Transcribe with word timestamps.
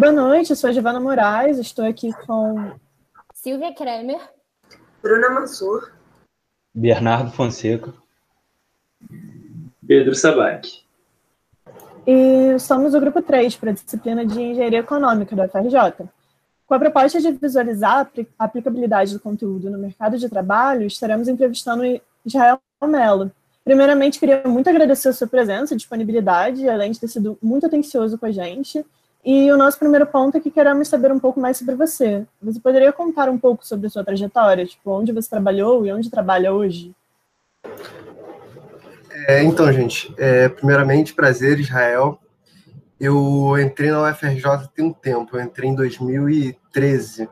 Boa 0.00 0.12
noite, 0.12 0.48
eu 0.48 0.56
sou 0.56 0.70
a 0.70 0.72
Giovana 0.72 0.98
Moraes, 0.98 1.58
estou 1.58 1.84
aqui 1.84 2.10
com 2.24 2.72
Silvia 3.34 3.74
Kremer, 3.74 4.18
Bruna 5.02 5.28
Mansur, 5.28 5.92
Bernardo 6.74 7.30
Fonseca, 7.32 7.92
Pedro 9.86 10.14
Sabac. 10.14 10.82
E 12.06 12.58
somos 12.58 12.94
o 12.94 13.00
grupo 13.00 13.20
3 13.20 13.54
para 13.56 13.72
a 13.72 13.74
disciplina 13.74 14.24
de 14.24 14.40
Engenharia 14.40 14.78
Econômica 14.78 15.36
da 15.36 15.44
UFRJ. 15.44 16.08
Com 16.66 16.72
a 16.72 16.78
proposta 16.78 17.20
de 17.20 17.32
visualizar 17.32 18.10
a 18.38 18.44
aplicabilidade 18.46 19.12
do 19.12 19.20
conteúdo 19.20 19.68
no 19.68 19.76
mercado 19.76 20.16
de 20.16 20.30
trabalho, 20.30 20.86
estaremos 20.86 21.28
entrevistando 21.28 21.82
Israel 22.24 22.58
Mello. 22.82 23.30
Primeiramente, 23.62 24.18
queria 24.18 24.44
muito 24.46 24.70
agradecer 24.70 25.10
a 25.10 25.12
sua 25.12 25.26
presença 25.26 25.74
e 25.74 25.76
disponibilidade, 25.76 26.66
além 26.66 26.90
de 26.90 26.98
ter 26.98 27.08
sido 27.08 27.36
muito 27.42 27.66
atencioso 27.66 28.16
com 28.16 28.24
a 28.24 28.32
gente. 28.32 28.82
E 29.24 29.52
o 29.52 29.56
nosso 29.56 29.78
primeiro 29.78 30.06
ponto 30.06 30.36
é 30.36 30.40
que 30.40 30.50
queremos 30.50 30.88
saber 30.88 31.12
um 31.12 31.18
pouco 31.18 31.38
mais 31.38 31.58
sobre 31.58 31.74
você. 31.74 32.26
Você 32.40 32.58
poderia 32.58 32.92
contar 32.92 33.28
um 33.28 33.38
pouco 33.38 33.66
sobre 33.66 33.86
a 33.86 33.90
sua 33.90 34.04
trajetória? 34.04 34.64
Tipo, 34.64 34.92
onde 34.92 35.12
você 35.12 35.28
trabalhou 35.28 35.84
e 35.84 35.92
onde 35.92 36.10
trabalha 36.10 36.52
hoje? 36.52 36.94
É, 39.28 39.42
então, 39.42 39.70
gente, 39.72 40.14
é, 40.16 40.48
primeiramente, 40.48 41.12
prazer, 41.12 41.60
Israel. 41.60 42.18
Eu 42.98 43.58
entrei 43.58 43.90
na 43.90 44.10
UFRJ 44.10 44.68
tem 44.74 44.84
um 44.84 44.92
tempo, 44.92 45.36
eu 45.36 45.42
entrei 45.42 45.70
em 45.70 45.74
2013. 45.74 47.28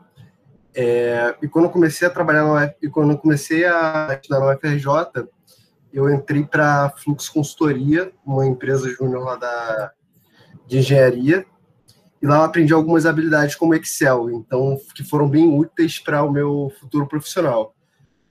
É, 0.74 1.34
e 1.43 1.48
quando 1.48 1.66
eu 1.66 1.70
comecei 1.70 2.07
a 2.07 2.10
trabalhar 2.10 2.45
na 2.45 2.73
e 2.82 2.88
quando 2.88 3.12
eu 3.12 3.18
comecei 3.18 3.65
a 3.65 4.09
estudar 4.20 4.41
na 4.41 4.55
UFRJ, 4.55 5.27
eu 5.93 6.09
entrei 6.10 6.45
para 6.45 6.91
Fluxo 6.91 7.32
Consultoria, 7.32 8.13
uma 8.24 8.46
empresa 8.46 8.88
júnior 8.91 9.24
lá 9.24 9.37
da, 9.37 9.93
de 10.66 10.79
engenharia, 10.79 11.45
e 12.21 12.27
lá 12.27 12.37
eu 12.37 12.43
aprendi 12.43 12.73
algumas 12.73 13.07
habilidades 13.07 13.55
como 13.55 13.74
Excel, 13.74 14.30
então 14.30 14.80
que 14.95 15.05
foram 15.05 15.29
bem 15.29 15.49
úteis 15.49 15.99
para 15.99 16.23
o 16.23 16.30
meu 16.30 16.73
futuro 16.80 17.07
profissional. 17.07 17.75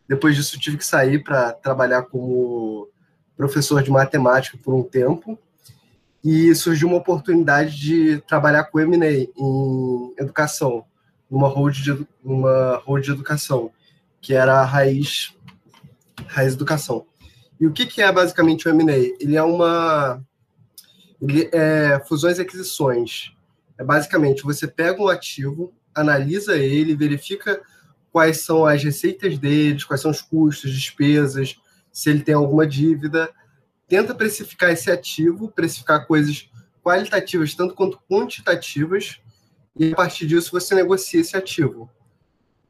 Depois 0.08 0.36
disso, 0.36 0.60
tive 0.60 0.78
que 0.78 0.86
sair 0.86 1.24
para 1.24 1.54
trabalhar 1.54 2.04
como 2.04 2.90
professor 3.36 3.84
de 3.84 3.92
matemática 3.92 4.58
por 4.62 4.74
um 4.74 4.84
tempo, 4.84 5.38
e 6.24 6.54
surgiu 6.56 6.90
uma 6.90 6.98
oportunidade 6.98 7.80
de 7.80 8.20
trabalhar 8.28 8.66
com 8.66 8.80
M&A 8.80 9.12
em 9.38 10.14
educação, 10.18 10.84
numa 11.30 11.48
road 11.48 11.82
de, 11.82 12.08
numa 12.22 12.82
road 12.86 13.06
de 13.06 13.12
educação, 13.12 13.72
que 14.20 14.34
era 14.34 14.56
a 14.56 14.66
Raiz, 14.66 15.34
Raiz 16.28 16.54
Educação. 16.54 17.06
E 17.60 17.66
o 17.66 17.72
que, 17.72 17.86
que 17.86 18.02
é 18.02 18.12
basicamente 18.12 18.68
o 18.68 18.72
M&A? 18.72 18.98
Ele 19.22 19.38
é 19.38 19.44
uma... 19.44 20.22
Ele 21.22 21.50
é 21.54 22.04
fusões 22.08 22.38
e 22.38 22.42
aquisições. 22.42 23.32
É 23.78 23.84
basicamente, 23.84 24.44
você 24.44 24.68
pega 24.68 25.02
um 25.02 25.08
ativo, 25.08 25.74
analisa 25.94 26.58
ele, 26.58 26.96
verifica 26.96 27.62
quais 28.12 28.42
são 28.42 28.66
as 28.66 28.84
receitas 28.84 29.38
deles, 29.38 29.84
quais 29.84 30.02
são 30.02 30.12
os 30.12 30.22
custos, 30.22 30.72
despesas, 30.72 31.60
se 31.92 32.10
ele 32.10 32.22
tem 32.22 32.36
alguma 32.36 32.66
dívida, 32.66 33.30
tenta 33.88 34.14
precificar 34.14 34.72
esse 34.72 34.90
ativo, 34.90 35.52
precificar 35.52 36.06
coisas 36.08 36.50
qualitativas 36.84 37.54
tanto 37.54 37.76
quanto 37.76 38.00
quantitativas, 38.10 39.20
e 39.76 39.92
a 39.92 39.96
partir 39.96 40.26
disso 40.26 40.52
você 40.52 40.74
negocia 40.74 41.22
esse 41.22 41.36
ativo. 41.36 41.90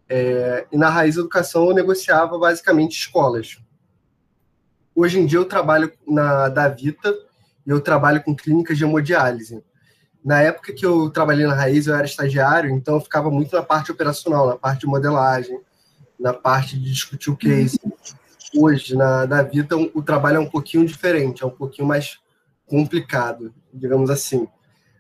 É, 0.09 0.66
e 0.72 0.78
na 0.78 0.89
Raiz 0.89 1.17
Educação 1.17 1.69
eu 1.69 1.75
negociava 1.75 2.38
basicamente 2.38 2.97
escolas. 2.97 3.58
Hoje 4.95 5.19
em 5.19 5.25
dia 5.25 5.39
eu 5.39 5.45
trabalho 5.45 5.91
na 6.08 6.50
Davita 6.50 7.13
e 7.66 7.69
eu 7.69 7.80
trabalho 7.80 8.23
com 8.23 8.35
clínicas 8.35 8.78
de 8.78 8.84
hemodiálise. 8.84 9.63
Na 10.28 10.42
época 10.42 10.74
que 10.74 10.86
eu 10.86 11.10
trabalhei 11.10 11.48
na 11.48 11.54
Raiz 11.54 11.88
eu 11.88 11.96
era 11.96 12.06
estagiário, 12.06 12.70
então 12.70 12.96
eu 12.96 13.02
ficava 13.02 13.32
muito 13.32 13.56
na 13.56 13.64
parte 13.64 13.92
operacional, 13.92 14.48
na 14.48 14.58
parte 14.58 14.82
de 14.82 14.86
modelagem, 14.86 15.58
na 16.20 16.34
parte 16.34 16.78
de 16.78 16.92
discutir 16.92 17.30
o 17.30 17.38
case 17.38 17.80
hoje 18.56 18.96
na, 18.96 19.26
na 19.26 19.42
vida 19.42 19.76
o 19.78 20.02
trabalho 20.02 20.38
é 20.38 20.40
um 20.40 20.50
pouquinho 20.50 20.86
diferente, 20.86 21.44
é 21.44 21.46
um 21.46 21.52
pouquinho 21.52 21.88
mais 21.88 22.20
complicado, 22.66 23.54
digamos 23.74 24.10
assim. 24.10 24.48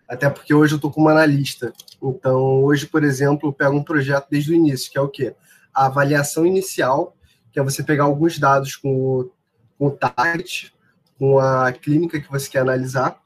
Até 0.07 0.29
porque 0.29 0.53
hoje 0.53 0.73
eu 0.73 0.77
estou 0.77 0.91
como 0.91 1.09
analista. 1.09 1.73
Então, 2.01 2.63
hoje, 2.63 2.85
por 2.85 3.03
exemplo, 3.03 3.49
eu 3.49 3.53
pego 3.53 3.75
um 3.75 3.83
projeto 3.83 4.27
desde 4.29 4.51
o 4.51 4.55
início, 4.55 4.89
que 4.89 4.97
é 4.97 5.01
o 5.01 5.09
quê? 5.09 5.35
A 5.73 5.87
avaliação 5.87 6.45
inicial, 6.45 7.15
que 7.51 7.59
é 7.59 7.63
você 7.63 7.83
pegar 7.83 8.05
alguns 8.05 8.39
dados 8.39 8.77
com 8.77 8.95
o, 8.95 9.31
com 9.77 9.87
o 9.87 9.91
target, 9.91 10.73
com 11.19 11.39
a 11.39 11.73
clínica 11.73 12.21
que 12.21 12.31
você 12.31 12.49
quer 12.49 12.59
analisar. 12.59 13.21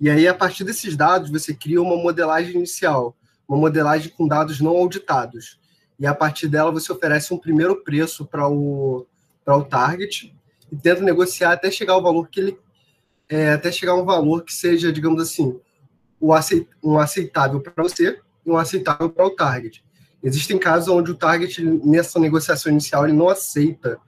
E 0.00 0.08
aí, 0.08 0.28
a 0.28 0.34
partir 0.34 0.64
desses 0.64 0.96
dados, 0.96 1.30
você 1.30 1.52
cria 1.52 1.82
uma 1.82 1.96
modelagem 1.96 2.54
inicial, 2.54 3.16
uma 3.48 3.58
modelagem 3.58 4.12
com 4.16 4.28
dados 4.28 4.60
não 4.60 4.76
auditados. 4.76 5.58
E 5.98 6.06
a 6.06 6.14
partir 6.14 6.46
dela, 6.48 6.70
você 6.70 6.92
oferece 6.92 7.34
um 7.34 7.38
primeiro 7.38 7.82
preço 7.82 8.24
para 8.24 8.48
o, 8.48 9.06
o 9.44 9.62
target 9.64 10.34
e 10.70 10.76
tenta 10.76 11.00
negociar 11.00 11.52
até 11.52 11.70
chegar 11.70 11.94
ao 11.94 12.02
valor 12.02 12.28
que 12.28 12.38
ele 12.40 12.58
é, 13.28 13.52
até 13.52 13.70
chegar 13.70 13.92
a 13.92 13.96
um 13.96 14.04
valor 14.04 14.42
que 14.42 14.54
seja, 14.54 14.92
digamos 14.92 15.20
assim, 15.20 15.60
o 16.20 16.32
aceit, 16.32 16.66
um 16.82 16.98
aceitável 16.98 17.60
para 17.60 17.82
você 17.82 18.18
e 18.44 18.50
um 18.50 18.56
aceitável 18.56 19.10
para 19.10 19.26
o 19.26 19.30
target. 19.30 19.84
Existem 20.22 20.58
casos 20.58 20.88
onde 20.88 21.10
o 21.10 21.14
target 21.14 21.62
nessa 21.62 22.18
negociação 22.18 22.72
inicial 22.72 23.04
ele 23.04 23.16
não 23.16 23.28
aceita 23.28 23.98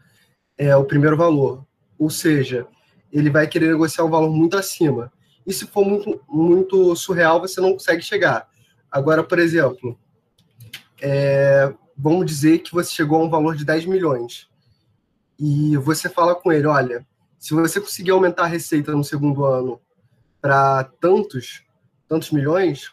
é, 0.56 0.74
o 0.74 0.84
primeiro 0.84 1.16
valor, 1.16 1.64
ou 1.98 2.10
seja, 2.10 2.66
ele 3.12 3.30
vai 3.30 3.46
querer 3.46 3.68
negociar 3.68 4.04
um 4.04 4.10
valor 4.10 4.30
muito 4.30 4.56
acima. 4.56 5.12
E 5.46 5.52
se 5.52 5.66
for 5.66 5.84
muito, 5.84 6.20
muito 6.28 6.94
surreal, 6.96 7.40
você 7.40 7.60
não 7.60 7.72
consegue 7.72 8.02
chegar. 8.02 8.48
Agora, 8.90 9.22
por 9.22 9.38
exemplo, 9.38 9.98
é, 11.00 11.72
vamos 11.96 12.26
dizer 12.26 12.58
que 12.58 12.72
você 12.72 12.90
chegou 12.90 13.20
a 13.20 13.24
um 13.24 13.30
valor 13.30 13.56
de 13.56 13.64
10 13.64 13.86
milhões 13.86 14.48
e 15.38 15.76
você 15.78 16.08
fala 16.08 16.34
com 16.34 16.52
ele, 16.52 16.66
olha, 16.66 17.06
se 17.38 17.54
você 17.54 17.80
conseguir 17.80 18.10
aumentar 18.10 18.44
a 18.44 18.46
receita 18.46 18.92
no 18.92 19.02
segundo 19.02 19.44
ano 19.44 19.80
para 20.40 20.84
tantos, 21.00 21.64
tantos 22.06 22.30
milhões, 22.30 22.92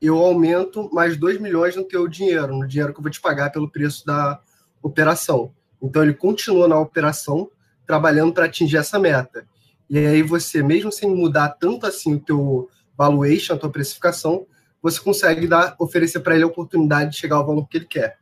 eu 0.00 0.18
aumento 0.18 0.90
mais 0.92 1.16
2 1.16 1.40
milhões 1.40 1.76
no 1.76 1.84
teu 1.84 2.08
dinheiro, 2.08 2.56
no 2.56 2.66
dinheiro 2.66 2.92
que 2.92 2.98
eu 2.98 3.02
vou 3.02 3.10
te 3.10 3.20
pagar 3.20 3.50
pelo 3.52 3.70
preço 3.70 4.04
da 4.04 4.40
operação. 4.82 5.54
Então 5.80 6.02
ele 6.02 6.14
continua 6.14 6.66
na 6.66 6.78
operação 6.78 7.50
trabalhando 7.86 8.32
para 8.32 8.46
atingir 8.46 8.76
essa 8.76 8.98
meta. 8.98 9.46
E 9.90 9.98
aí 9.98 10.22
você, 10.22 10.62
mesmo 10.62 10.90
sem 10.90 11.14
mudar 11.14 11.50
tanto 11.50 11.84
assim 11.84 12.14
o 12.14 12.20
teu 12.20 12.70
valuation, 12.96 13.54
a 13.54 13.58
tua 13.58 13.70
precificação, 13.70 14.46
você 14.80 15.00
consegue 15.00 15.46
dar, 15.46 15.74
oferecer 15.78 16.20
para 16.20 16.36
ele 16.36 16.44
a 16.44 16.46
oportunidade 16.46 17.10
de 17.10 17.16
chegar 17.16 17.36
ao 17.36 17.46
valor 17.46 17.66
que 17.66 17.76
ele 17.78 17.86
quer. 17.86 18.18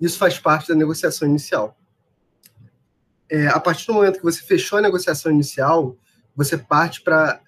Isso 0.00 0.18
faz 0.18 0.38
parte 0.38 0.68
da 0.68 0.74
negociação 0.74 1.28
inicial 1.28 1.78
é, 3.32 3.48
a 3.48 3.58
partir 3.58 3.86
do 3.86 3.94
momento 3.94 4.18
que 4.18 4.24
você 4.24 4.42
fechou 4.42 4.78
a 4.78 4.82
negociação 4.82 5.32
inicial, 5.32 5.96
você 6.36 6.58
parte 6.58 7.00
para. 7.00 7.40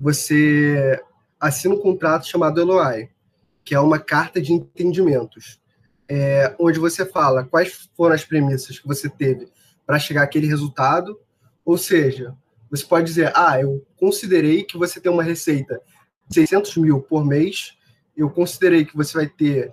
Você 0.00 0.98
assina 1.38 1.74
um 1.74 1.78
contrato 1.78 2.26
chamado 2.26 2.64
LOI, 2.64 3.10
que 3.62 3.74
é 3.74 3.80
uma 3.80 3.98
carta 3.98 4.40
de 4.40 4.52
entendimentos, 4.52 5.60
é, 6.08 6.54
onde 6.58 6.78
você 6.78 7.04
fala 7.04 7.44
quais 7.44 7.90
foram 7.94 8.14
as 8.14 8.24
premissas 8.24 8.78
que 8.78 8.86
você 8.86 9.10
teve 9.10 9.46
para 9.86 9.98
chegar 9.98 10.22
àquele 10.22 10.46
resultado. 10.46 11.20
Ou 11.66 11.76
seja, 11.76 12.34
você 12.70 12.84
pode 12.84 13.06
dizer: 13.06 13.32
ah, 13.34 13.60
eu 13.60 13.84
considerei 13.96 14.64
que 14.64 14.76
você 14.76 15.00
tem 15.00 15.10
uma 15.10 15.22
receita 15.22 15.80
de 16.28 16.34
600 16.34 16.76
mil 16.76 17.00
por 17.00 17.24
mês, 17.24 17.76
eu 18.16 18.30
considerei 18.30 18.84
que 18.84 18.96
você 18.96 19.12
vai 19.14 19.28
ter 19.28 19.72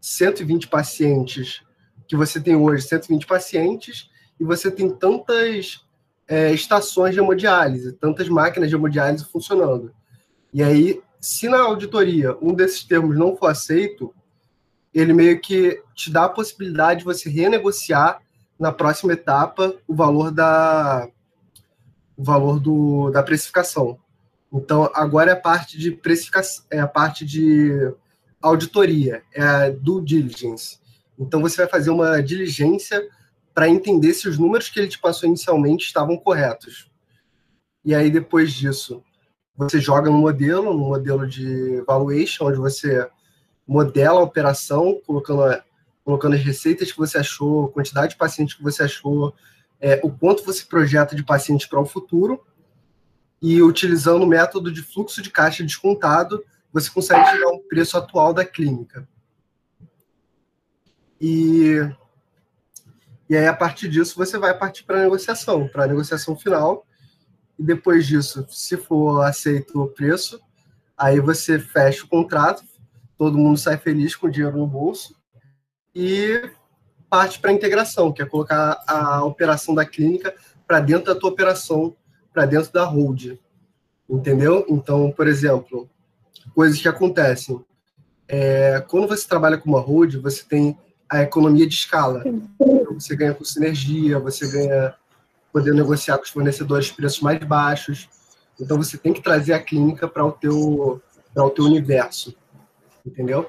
120 0.00 0.68
pacientes, 0.68 1.62
que 2.08 2.16
você 2.16 2.40
tem 2.40 2.56
hoje 2.56 2.86
120 2.88 3.26
pacientes, 3.26 4.10
e 4.40 4.44
você 4.44 4.70
tem 4.70 4.90
tantas 4.90 5.84
é, 6.26 6.52
estações 6.52 7.14
de 7.14 7.20
hemodiálise, 7.20 7.92
tantas 7.92 8.28
máquinas 8.28 8.68
de 8.68 8.74
hemodiálise 8.74 9.24
funcionando. 9.24 9.92
E 10.52 10.62
aí, 10.62 11.00
se 11.20 11.48
na 11.48 11.60
auditoria 11.60 12.36
um 12.42 12.52
desses 12.52 12.84
termos 12.84 13.16
não 13.16 13.36
for 13.36 13.46
aceito, 13.46 14.12
ele 14.92 15.12
meio 15.12 15.40
que 15.40 15.80
te 15.94 16.10
dá 16.10 16.24
a 16.24 16.28
possibilidade 16.28 17.00
de 17.00 17.04
você 17.04 17.30
renegociar 17.30 18.20
na 18.58 18.72
próxima 18.72 19.12
etapa 19.12 19.74
o 19.86 19.94
valor 19.94 20.30
da 20.30 21.08
o 22.22 22.24
valor 22.24 22.60
do, 22.60 23.10
da 23.10 23.20
precificação. 23.20 23.98
Então, 24.52 24.88
agora 24.94 25.30
é 25.30 25.34
a 25.34 25.40
parte 25.40 25.76
de 25.76 25.90
precificação, 25.90 26.64
é 26.70 26.78
a 26.78 26.86
parte 26.86 27.26
de 27.26 27.92
auditoria, 28.40 29.24
é 29.34 29.42
a 29.42 29.70
due 29.70 30.04
diligence. 30.04 30.78
Então, 31.18 31.40
você 31.40 31.56
vai 31.56 31.66
fazer 31.66 31.90
uma 31.90 32.22
diligência 32.22 33.02
para 33.52 33.68
entender 33.68 34.14
se 34.14 34.28
os 34.28 34.38
números 34.38 34.68
que 34.68 34.78
ele 34.78 34.88
te 34.88 35.00
passou 35.00 35.28
inicialmente 35.28 35.84
estavam 35.84 36.16
corretos. 36.16 36.90
E 37.84 37.92
aí, 37.92 38.08
depois 38.08 38.52
disso, 38.52 39.02
você 39.56 39.80
joga 39.80 40.08
no 40.08 40.18
modelo, 40.18 40.72
no 40.72 40.86
modelo 40.86 41.26
de 41.26 41.82
valuation, 41.86 42.46
onde 42.46 42.58
você 42.58 43.08
modela 43.66 44.20
a 44.20 44.24
operação, 44.24 45.00
colocando, 45.04 45.60
colocando 46.04 46.36
as 46.36 46.42
receitas 46.42 46.92
que 46.92 46.98
você 46.98 47.18
achou, 47.18 47.68
quantidade 47.70 48.12
de 48.12 48.18
pacientes 48.18 48.54
que 48.54 48.62
você 48.62 48.84
achou, 48.84 49.34
é, 49.82 50.00
o 50.02 50.10
quanto 50.10 50.44
você 50.44 50.64
projeta 50.64 51.16
de 51.16 51.24
pacientes 51.24 51.66
para 51.66 51.80
o 51.80 51.84
futuro, 51.84 52.40
e 53.42 53.60
utilizando 53.60 54.22
o 54.22 54.26
método 54.26 54.70
de 54.70 54.80
fluxo 54.80 55.20
de 55.20 55.28
caixa 55.28 55.64
descontado, 55.64 56.44
você 56.72 56.88
consegue 56.88 57.28
chegar 57.28 57.48
ao 57.48 57.58
preço 57.58 57.98
atual 57.98 58.32
da 58.32 58.44
clínica. 58.44 59.06
E, 61.20 61.76
e 63.28 63.36
aí, 63.36 63.46
a 63.46 63.54
partir 63.54 63.88
disso, 63.88 64.16
você 64.16 64.38
vai 64.38 64.56
partir 64.56 64.84
para 64.84 64.98
a 64.98 65.02
negociação, 65.02 65.66
para 65.66 65.84
a 65.84 65.88
negociação 65.88 66.36
final. 66.36 66.86
E 67.58 67.64
depois 67.64 68.06
disso, 68.06 68.46
se 68.48 68.76
for 68.76 69.22
aceito 69.22 69.82
o 69.82 69.88
preço, 69.88 70.40
aí 70.96 71.18
você 71.18 71.58
fecha 71.58 72.04
o 72.04 72.08
contrato, 72.08 72.64
todo 73.18 73.36
mundo 73.36 73.58
sai 73.58 73.76
feliz 73.76 74.14
com 74.14 74.28
o 74.28 74.30
dinheiro 74.30 74.56
no 74.56 74.66
bolso 74.66 75.16
e 75.94 76.48
parte 77.12 77.38
para 77.38 77.50
a 77.50 77.52
integração, 77.52 78.10
que 78.10 78.22
é 78.22 78.24
colocar 78.24 78.82
a 78.86 79.22
operação 79.22 79.74
da 79.74 79.84
clínica 79.84 80.34
para 80.66 80.80
dentro 80.80 81.12
da 81.12 81.20
tua 81.20 81.28
operação, 81.28 81.94
para 82.32 82.46
dentro 82.46 82.72
da 82.72 82.84
hold. 82.84 83.38
Entendeu? 84.08 84.64
Então, 84.66 85.12
por 85.12 85.28
exemplo, 85.28 85.86
coisas 86.54 86.80
que 86.80 86.88
acontecem. 86.88 87.62
É, 88.26 88.82
quando 88.88 89.06
você 89.06 89.28
trabalha 89.28 89.58
com 89.58 89.68
uma 89.68 89.78
hold, 89.78 90.14
você 90.22 90.42
tem 90.42 90.74
a 91.06 91.20
economia 91.20 91.66
de 91.66 91.74
escala. 91.74 92.24
Você 92.94 93.14
ganha 93.14 93.34
com 93.34 93.44
sinergia, 93.44 94.18
você 94.18 94.50
ganha 94.50 94.94
poder 95.52 95.74
negociar 95.74 96.16
com 96.16 96.24
os 96.24 96.30
fornecedores 96.30 96.90
preços 96.90 97.20
mais 97.20 97.38
baixos. 97.40 98.08
Então 98.58 98.78
você 98.78 98.96
tem 98.96 99.12
que 99.12 99.20
trazer 99.20 99.52
a 99.52 99.62
clínica 99.62 100.08
para 100.08 100.24
o 100.24 100.32
teu 100.32 101.02
para 101.34 101.44
o 101.44 101.50
teu 101.50 101.64
universo, 101.66 102.34
entendeu? 103.04 103.46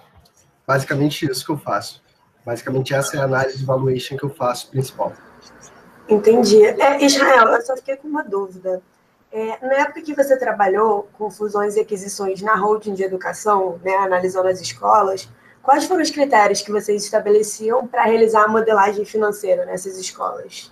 Basicamente 0.68 1.26
isso 1.26 1.46
que 1.46 1.52
eu 1.52 1.58
faço. 1.58 2.03
Basicamente 2.46 2.94
essa 2.94 3.18
é 3.18 3.20
a 3.20 3.24
análise 3.24 3.58
de 3.58 3.66
valuation 3.66 4.18
que 4.18 4.24
eu 4.24 4.30
faço 4.30 4.70
principal. 4.70 5.14
Entendi. 6.08 6.64
É, 6.64 7.04
Israel, 7.04 7.48
eu 7.48 7.62
só 7.62 7.76
fiquei 7.78 7.96
com 7.96 8.08
uma 8.08 8.24
dúvida. 8.24 8.82
É, 9.32 9.66
na 9.66 9.74
época 9.82 10.02
que 10.02 10.14
você 10.14 10.38
trabalhou 10.38 11.10
com 11.14 11.32
fusões 11.32 11.76
e 11.76 11.80
aquisições 11.80 12.42
na 12.42 12.56
holding 12.56 12.94
de 12.94 13.04
educação, 13.04 13.80
né, 13.84 13.96
analisando 13.96 14.48
as 14.48 14.62
escolas, 14.62 15.28
quais 15.62 15.86
foram 15.86 16.04
os 16.04 16.12
critérios 16.12 16.62
que 16.62 16.72
vocês 16.72 17.04
estabeleciam 17.04 17.88
para 17.88 18.04
realizar 18.04 18.44
a 18.44 18.48
modelagem 18.48 19.06
financeira 19.06 19.66
nessas 19.66 19.98
escolas? 19.98 20.72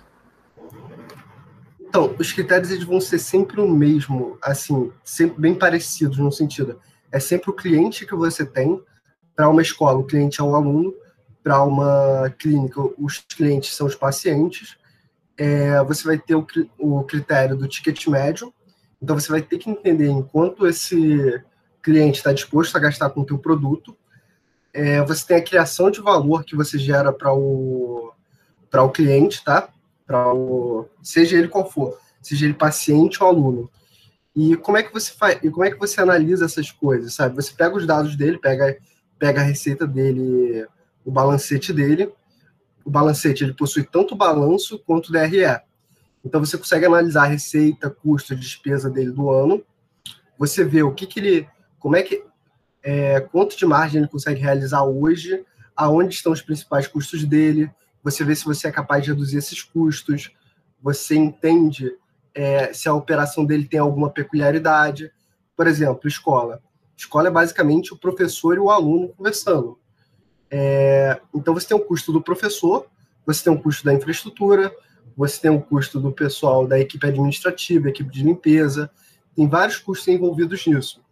Então, 1.80 2.14
os 2.18 2.32
critérios 2.32 2.70
eles 2.70 2.84
vão 2.84 3.00
ser 3.00 3.18
sempre 3.18 3.60
o 3.60 3.68
mesmo, 3.68 4.38
assim, 4.40 4.92
sempre 5.04 5.40
bem 5.40 5.54
parecidos 5.54 6.18
no 6.18 6.30
sentido. 6.30 6.80
É 7.10 7.18
sempre 7.18 7.50
o 7.50 7.52
cliente 7.52 8.06
que 8.06 8.14
você 8.14 8.46
tem 8.46 8.82
para 9.34 9.48
uma 9.48 9.60
escola, 9.60 9.98
o 9.98 10.06
cliente 10.06 10.40
é 10.40 10.44
o 10.44 10.54
aluno, 10.54 10.94
para 11.42 11.62
uma 11.62 12.32
clínica, 12.38 12.80
os 12.98 13.18
clientes 13.18 13.74
são 13.74 13.86
os 13.86 13.94
pacientes, 13.94 14.76
é, 15.36 15.82
você 15.84 16.04
vai 16.04 16.18
ter 16.18 16.34
o, 16.34 16.46
o 16.78 17.02
critério 17.04 17.56
do 17.56 17.66
ticket 17.66 18.06
médio, 18.06 18.52
então 19.02 19.18
você 19.18 19.30
vai 19.30 19.42
ter 19.42 19.58
que 19.58 19.68
entender 19.68 20.06
em 20.06 20.22
quanto 20.22 20.66
esse 20.66 21.42
cliente 21.82 22.18
está 22.18 22.32
disposto 22.32 22.76
a 22.76 22.80
gastar 22.80 23.10
com 23.10 23.22
o 23.22 23.26
teu 23.26 23.38
produto. 23.38 23.96
É, 24.72 25.02
você 25.02 25.26
tem 25.26 25.36
a 25.36 25.44
criação 25.44 25.90
de 25.90 26.00
valor 26.00 26.44
que 26.44 26.54
você 26.54 26.78
gera 26.78 27.12
para 27.12 27.34
o, 27.34 28.12
para 28.70 28.82
o 28.82 28.90
cliente, 28.90 29.42
tá? 29.44 29.68
Para 30.06 30.32
o, 30.32 30.88
seja 31.02 31.36
ele 31.36 31.48
qual 31.48 31.68
for, 31.68 31.98
seja 32.22 32.44
ele 32.44 32.54
paciente 32.54 33.22
ou 33.22 33.28
aluno. 33.28 33.70
E 34.34 34.56
como 34.56 34.78
é 34.78 34.82
que 34.82 34.92
você 34.92 35.12
faz? 35.12 35.38
E 35.42 35.50
como 35.50 35.64
é 35.64 35.70
que 35.70 35.78
você 35.78 36.00
analisa 36.00 36.44
essas 36.44 36.70
coisas, 36.70 37.12
sabe? 37.14 37.34
Você 37.34 37.52
pega 37.52 37.76
os 37.76 37.86
dados 37.86 38.16
dele, 38.16 38.38
pega, 38.38 38.78
pega 39.18 39.40
a 39.40 39.44
receita 39.44 39.86
dele, 39.86 40.66
o 41.04 41.10
balancete 41.10 41.72
dele, 41.72 42.12
o 42.84 42.90
balancete 42.90 43.44
ele 43.44 43.54
possui 43.54 43.84
tanto 43.84 44.14
balanço 44.14 44.78
quanto 44.78 45.12
DRE. 45.12 45.60
Então 46.24 46.44
você 46.44 46.56
consegue 46.56 46.86
analisar 46.86 47.24
a 47.24 47.28
receita, 47.28 47.90
custo, 47.90 48.34
despesa 48.36 48.88
dele 48.88 49.10
do 49.10 49.30
ano. 49.30 49.64
Você 50.38 50.64
vê 50.64 50.82
o 50.82 50.92
que, 50.92 51.06
que 51.06 51.20
ele, 51.20 51.48
como 51.78 51.96
é 51.96 52.02
que, 52.02 52.24
é, 52.82 53.20
quanto 53.20 53.56
de 53.56 53.66
margem 53.66 54.00
ele 54.00 54.08
consegue 54.08 54.40
realizar 54.40 54.84
hoje, 54.84 55.44
aonde 55.76 56.14
estão 56.14 56.32
os 56.32 56.42
principais 56.42 56.86
custos 56.86 57.24
dele. 57.24 57.70
Você 58.02 58.24
vê 58.24 58.34
se 58.34 58.44
você 58.44 58.68
é 58.68 58.72
capaz 58.72 59.04
de 59.04 59.10
reduzir 59.10 59.38
esses 59.38 59.62
custos. 59.62 60.32
Você 60.80 61.14
entende 61.14 61.92
é, 62.34 62.72
se 62.72 62.88
a 62.88 62.94
operação 62.94 63.44
dele 63.44 63.66
tem 63.66 63.80
alguma 63.80 64.10
peculiaridade. 64.10 65.12
Por 65.56 65.66
exemplo, 65.66 66.08
escola. 66.08 66.62
Escola 66.96 67.28
é 67.28 67.30
basicamente 67.30 67.92
o 67.92 67.98
professor 67.98 68.56
e 68.56 68.60
o 68.60 68.70
aluno 68.70 69.08
conversando. 69.08 69.78
É, 70.54 71.18
então 71.34 71.54
você 71.54 71.68
tem 71.68 71.76
o 71.76 71.80
custo 71.80 72.12
do 72.12 72.20
professor, 72.20 72.86
você 73.24 73.42
tem 73.42 73.52
o 73.52 73.58
custo 73.58 73.86
da 73.86 73.94
infraestrutura, 73.94 74.70
você 75.16 75.40
tem 75.40 75.50
o 75.50 75.62
custo 75.62 75.98
do 75.98 76.12
pessoal 76.12 76.66
da 76.66 76.78
equipe 76.78 77.06
administrativa, 77.06 77.88
equipe 77.88 78.10
de 78.10 78.22
limpeza, 78.22 78.90
tem 79.34 79.48
vários 79.48 79.78
custos 79.78 80.08
envolvidos 80.08 80.66
nisso. 80.66 81.02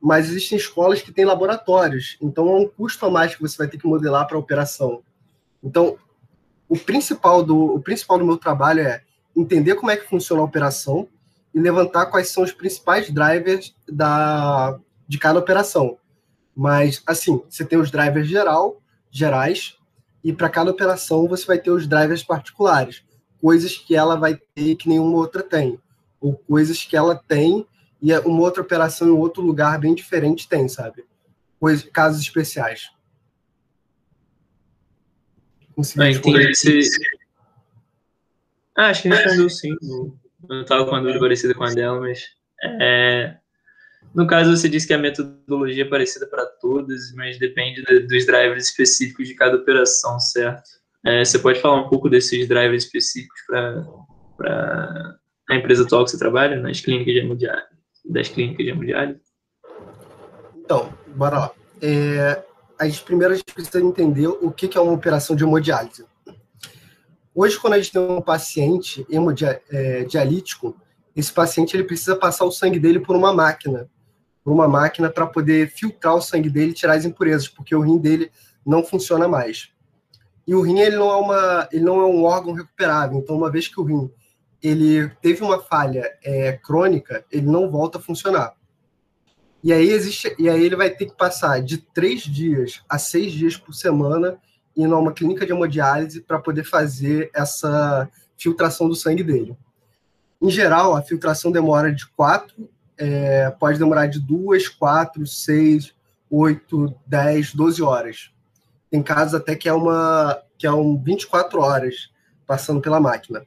Mas 0.00 0.30
existem 0.30 0.56
escolas 0.56 1.02
que 1.02 1.10
têm 1.10 1.24
laboratórios, 1.24 2.16
então 2.22 2.48
é 2.48 2.60
um 2.60 2.68
custo 2.68 3.04
a 3.04 3.10
mais 3.10 3.34
que 3.34 3.42
você 3.42 3.56
vai 3.58 3.66
ter 3.66 3.76
que 3.76 3.88
modelar 3.88 4.26
para 4.28 4.36
a 4.36 4.40
operação. 4.40 5.02
Então, 5.62 5.98
o 6.68 6.78
principal 6.78 7.42
do 7.42 7.74
o 7.74 7.80
principal 7.80 8.18
do 8.18 8.24
meu 8.24 8.36
trabalho 8.36 8.80
é 8.80 9.02
entender 9.36 9.74
como 9.74 9.90
é 9.90 9.96
que 9.96 10.08
funciona 10.08 10.42
a 10.42 10.44
operação 10.44 11.08
e 11.52 11.58
levantar 11.58 12.06
quais 12.06 12.28
são 12.28 12.44
os 12.44 12.52
principais 12.52 13.10
drivers 13.10 13.74
da, 13.88 14.78
de 15.08 15.18
cada 15.18 15.40
operação. 15.40 15.98
Mas, 16.54 17.02
assim, 17.06 17.42
você 17.48 17.64
tem 17.64 17.78
os 17.78 17.90
drivers 17.90 18.28
geral, 18.28 18.80
gerais, 19.10 19.76
e 20.22 20.32
para 20.32 20.48
cada 20.48 20.70
operação 20.70 21.26
você 21.26 21.46
vai 21.46 21.58
ter 21.58 21.70
os 21.70 21.86
drivers 21.86 22.22
particulares, 22.22 23.02
coisas 23.40 23.76
que 23.76 23.96
ela 23.96 24.16
vai 24.16 24.38
ter 24.54 24.74
que 24.76 24.88
nenhuma 24.88 25.16
outra 25.16 25.42
tem, 25.42 25.78
ou 26.20 26.36
coisas 26.36 26.84
que 26.84 26.96
ela 26.96 27.16
tem 27.16 27.66
e 28.02 28.16
uma 28.20 28.40
outra 28.40 28.62
operação 28.62 29.08
em 29.08 29.12
outro 29.12 29.42
lugar 29.42 29.78
bem 29.78 29.94
diferente 29.94 30.48
tem, 30.48 30.68
sabe? 30.68 31.04
Coisas, 31.58 31.84
casos 31.84 32.22
especiais. 32.22 32.90
Ah, 35.98 36.10
entendi. 36.10 36.50
Esse... 36.50 36.80
Ah, 38.76 38.88
acho 38.88 39.02
que 39.02 39.08
respondeu 39.08 39.50
sim. 39.50 39.74
Não 40.48 40.62
estava 40.62 40.84
com 40.84 40.90
uma 40.92 41.00
dúvida 41.00 41.20
parecida 41.20 41.54
com 41.54 41.64
a 41.64 41.72
dela, 41.72 42.00
mas 42.00 42.34
é, 42.62 43.36
no 44.12 44.26
caso, 44.26 44.56
você 44.56 44.68
disse 44.68 44.86
que 44.86 44.92
a 44.92 44.98
metodologia 44.98 45.84
é 45.84 45.88
parecida 45.88 46.26
para 46.26 46.44
todas, 46.44 47.12
mas 47.14 47.38
depende 47.38 47.82
de, 47.84 48.00
dos 48.00 48.26
drivers 48.26 48.66
específicos 48.66 49.28
de 49.28 49.34
cada 49.34 49.56
operação, 49.56 50.18
certo? 50.18 50.68
É, 51.06 51.24
você 51.24 51.38
pode 51.38 51.60
falar 51.60 51.80
um 51.80 51.88
pouco 51.88 52.10
desses 52.10 52.48
drivers 52.48 52.84
específicos 52.84 53.40
para 53.46 55.16
a 55.48 55.54
empresa 55.54 55.84
atual 55.84 56.04
que 56.04 56.10
você 56.10 56.18
trabalha, 56.18 56.60
nas 56.60 56.80
clínicas 56.80 57.14
de 57.14 57.20
hemodiálise, 57.20 57.68
das 58.04 58.28
clínicas 58.28 58.64
de 58.64 58.72
hemodiálise? 58.72 59.20
Então, 60.56 60.92
bora 61.14 61.38
lá. 61.38 61.50
É, 61.80 62.42
a 62.78 62.88
gente 62.88 63.02
primeiro 63.04 63.32
a 63.32 63.36
gente 63.36 63.54
precisa 63.54 63.80
entender 63.80 64.26
o 64.26 64.50
que, 64.50 64.66
que 64.66 64.76
é 64.76 64.80
uma 64.80 64.92
operação 64.92 65.36
de 65.36 65.44
hemodiálise. 65.44 66.04
Hoje, 67.32 67.58
quando 67.60 67.74
a 67.74 67.78
gente 67.78 67.92
tem 67.92 68.02
um 68.02 68.20
paciente 68.20 69.06
hemodialítico, 69.08 70.76
é, 71.16 71.20
esse 71.20 71.32
paciente 71.32 71.76
ele 71.76 71.84
precisa 71.84 72.16
passar 72.16 72.44
o 72.44 72.50
sangue 72.50 72.78
dele 72.78 72.98
por 72.98 73.14
uma 73.14 73.32
máquina 73.32 73.88
por 74.42 74.52
uma 74.52 74.68
máquina 74.68 75.10
para 75.10 75.26
poder 75.26 75.70
filtrar 75.70 76.14
o 76.14 76.22
sangue 76.22 76.50
dele 76.50 76.70
e 76.70 76.74
tirar 76.74 76.94
as 76.94 77.04
impurezas, 77.04 77.48
porque 77.48 77.74
o 77.74 77.80
rim 77.80 77.98
dele 77.98 78.30
não 78.64 78.82
funciona 78.82 79.28
mais. 79.28 79.70
E 80.46 80.54
o 80.54 80.62
rim 80.62 80.80
ele 80.80 80.96
não 80.96 81.10
é 81.10 81.16
uma, 81.16 81.68
ele 81.72 81.84
não 81.84 82.00
é 82.00 82.06
um 82.06 82.24
órgão 82.24 82.52
recuperável. 82.52 83.18
Então, 83.18 83.36
uma 83.36 83.50
vez 83.50 83.68
que 83.68 83.80
o 83.80 83.84
rim 83.84 84.10
ele 84.62 85.08
teve 85.22 85.42
uma 85.42 85.60
falha 85.60 86.10
é, 86.22 86.52
crônica, 86.52 87.24
ele 87.30 87.46
não 87.46 87.70
volta 87.70 87.98
a 87.98 88.00
funcionar. 88.00 88.54
E 89.62 89.72
aí 89.72 89.90
existe, 89.90 90.34
e 90.38 90.48
aí 90.48 90.62
ele 90.62 90.76
vai 90.76 90.90
ter 90.90 91.06
que 91.06 91.16
passar 91.16 91.60
de 91.62 91.78
três 91.78 92.22
dias 92.22 92.82
a 92.88 92.98
seis 92.98 93.32
dias 93.32 93.56
por 93.56 93.74
semana 93.74 94.38
indo 94.76 94.94
a 94.94 94.98
uma 94.98 95.12
clínica 95.12 95.44
de 95.44 95.52
hemodiálise 95.52 96.20
para 96.22 96.38
poder 96.38 96.64
fazer 96.64 97.30
essa 97.34 98.08
filtração 98.36 98.88
do 98.88 98.94
sangue 98.94 99.22
dele. 99.22 99.56
Em 100.40 100.50
geral, 100.50 100.96
a 100.96 101.02
filtração 101.02 101.52
demora 101.52 101.92
de 101.92 102.06
quatro 102.08 102.68
é, 103.00 103.50
pode 103.52 103.78
demorar 103.78 104.06
de 104.06 104.20
duas, 104.20 104.68
quatro, 104.68 105.26
seis, 105.26 105.94
oito, 106.28 106.94
dez, 107.06 107.54
doze 107.54 107.82
horas. 107.82 108.30
Tem 108.90 109.02
casos 109.02 109.34
até 109.34 109.56
que 109.56 109.68
é 109.68 109.72
uma 109.72 110.42
que 110.58 110.66
é 110.66 110.72
um 110.72 111.02
24 111.02 111.58
horas 111.58 112.10
passando 112.46 112.82
pela 112.82 113.00
máquina. 113.00 113.46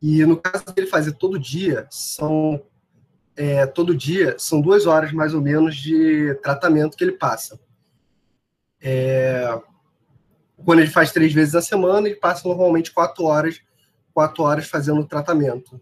E 0.00 0.24
no 0.24 0.36
caso 0.36 0.64
dele 0.66 0.86
fazer 0.86 1.12
todo 1.12 1.36
dia, 1.36 1.88
são 1.90 2.62
é, 3.36 3.66
todo 3.66 3.96
dia 3.96 4.36
são 4.38 4.60
duas 4.60 4.86
horas 4.86 5.12
mais 5.12 5.34
ou 5.34 5.40
menos 5.40 5.74
de 5.74 6.32
tratamento 6.36 6.96
que 6.96 7.02
ele 7.02 7.12
passa. 7.12 7.58
É, 8.80 9.60
quando 10.64 10.78
ele 10.78 10.90
faz 10.90 11.10
três 11.10 11.32
vezes 11.32 11.56
a 11.56 11.62
semana, 11.62 12.06
ele 12.06 12.16
passa 12.16 12.46
normalmente 12.46 12.92
quatro 12.92 13.24
horas, 13.24 13.60
quatro 14.14 14.44
horas 14.44 14.68
fazendo 14.68 15.00
o 15.00 15.06
tratamento. 15.06 15.80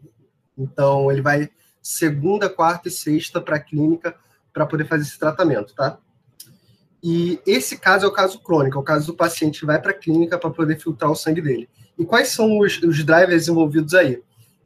Então 0.57 1.13
ele 1.13 1.21
vai 1.21 1.51
segunda, 1.83 2.49
quarta 2.49 2.89
e 2.89 2.91
sexta 2.91 3.41
para 3.41 3.57
a 3.57 3.61
clínica 3.61 4.15
para 4.53 4.67
poder 4.67 4.87
fazer 4.87 5.03
esse 5.03 5.19
tratamento, 5.19 5.75
tá? 5.75 5.99
E 7.03 7.41
esse 7.47 7.79
caso 7.79 8.07
é 8.07 8.09
o 8.09 8.13
caso 8.13 8.41
crônico, 8.41 8.77
é 8.77 8.81
o 8.81 8.85
caso 8.85 9.07
do 9.07 9.15
paciente 9.15 9.61
que 9.61 9.67
vai 9.67 9.81
para 9.81 9.93
a 9.93 9.95
clínica 9.95 10.37
para 10.37 10.51
poder 10.51 10.81
filtrar 10.81 11.11
o 11.11 11.17
sangue 11.17 11.41
dele. 11.41 11.69
E 11.97 12.05
quais 12.05 12.29
são 12.29 12.59
os, 12.59 12.83
os 12.83 13.05
drivers 13.05 13.49
envolvidos 13.49 13.95
aí? 13.95 14.23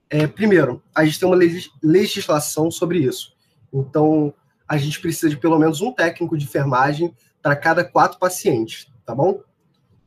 É, 0.08 0.26
primeiro, 0.26 0.82
a 0.94 1.04
gente 1.04 1.20
tem 1.20 1.28
uma 1.28 1.38
legislação 1.82 2.70
sobre 2.70 2.98
isso. 2.98 3.34
Então, 3.72 4.32
a 4.72 4.76
gente 4.76 5.00
precisa 5.00 5.28
de 5.28 5.36
pelo 5.36 5.58
menos 5.58 5.80
um 5.80 5.92
técnico 5.92 6.36
de 6.36 6.44
enfermagem 6.44 7.14
para 7.42 7.56
cada 7.56 7.84
quatro 7.84 8.18
pacientes, 8.18 8.86
tá 9.04 9.14
bom? 9.14 9.42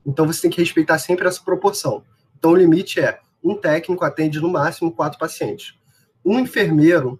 Então 0.05 0.25
você 0.25 0.43
tem 0.43 0.51
que 0.51 0.61
respeitar 0.61 0.97
sempre 0.97 1.27
essa 1.27 1.41
proporção. 1.43 2.03
Então 2.37 2.51
o 2.51 2.55
limite 2.55 2.99
é 2.99 3.19
um 3.43 3.55
técnico 3.55 4.03
atende 4.03 4.39
no 4.39 4.49
máximo 4.49 4.91
quatro 4.91 5.19
pacientes. 5.19 5.75
Um 6.25 6.39
enfermeiro 6.39 7.19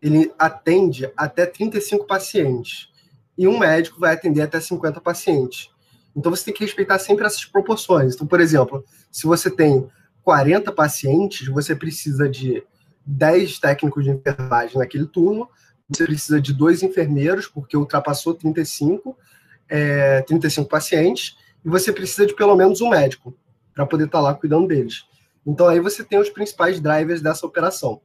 ele 0.00 0.32
atende 0.38 1.10
até 1.16 1.44
35 1.44 2.06
pacientes 2.06 2.88
e 3.36 3.48
um 3.48 3.58
médico 3.58 3.98
vai 3.98 4.14
atender 4.14 4.42
até 4.42 4.60
50 4.60 5.00
pacientes. 5.00 5.70
Então 6.14 6.30
você 6.30 6.44
tem 6.44 6.54
que 6.54 6.64
respeitar 6.64 6.98
sempre 6.98 7.26
essas 7.26 7.44
proporções. 7.44 8.14
Então, 8.14 8.26
por 8.26 8.40
exemplo, 8.40 8.84
se 9.10 9.26
você 9.26 9.50
tem 9.50 9.88
40 10.22 10.72
pacientes, 10.72 11.46
você 11.48 11.74
precisa 11.74 12.28
de 12.28 12.64
10 13.04 13.58
técnicos 13.58 14.04
de 14.04 14.10
enfermagem 14.10 14.78
naquele 14.78 15.06
turno, 15.06 15.48
você 15.88 16.04
precisa 16.04 16.40
de 16.40 16.52
dois 16.52 16.82
enfermeiros, 16.82 17.46
porque 17.46 17.76
ultrapassou 17.76 18.34
35, 18.34 19.16
é, 19.68 20.22
35 20.22 20.68
pacientes, 20.68 21.36
e 21.64 21.68
você 21.68 21.92
precisa 21.92 22.26
de 22.26 22.34
pelo 22.34 22.56
menos 22.56 22.80
um 22.80 22.88
médico 22.88 23.36
para 23.74 23.86
poder 23.86 24.04
estar 24.06 24.18
tá 24.18 24.22
lá 24.22 24.34
cuidando 24.34 24.66
deles. 24.66 25.04
Então 25.46 25.68
aí 25.68 25.78
você 25.78 26.02
tem 26.02 26.18
os 26.18 26.30
principais 26.30 26.80
drivers 26.80 27.20
dessa 27.20 27.46
operação. 27.46 28.00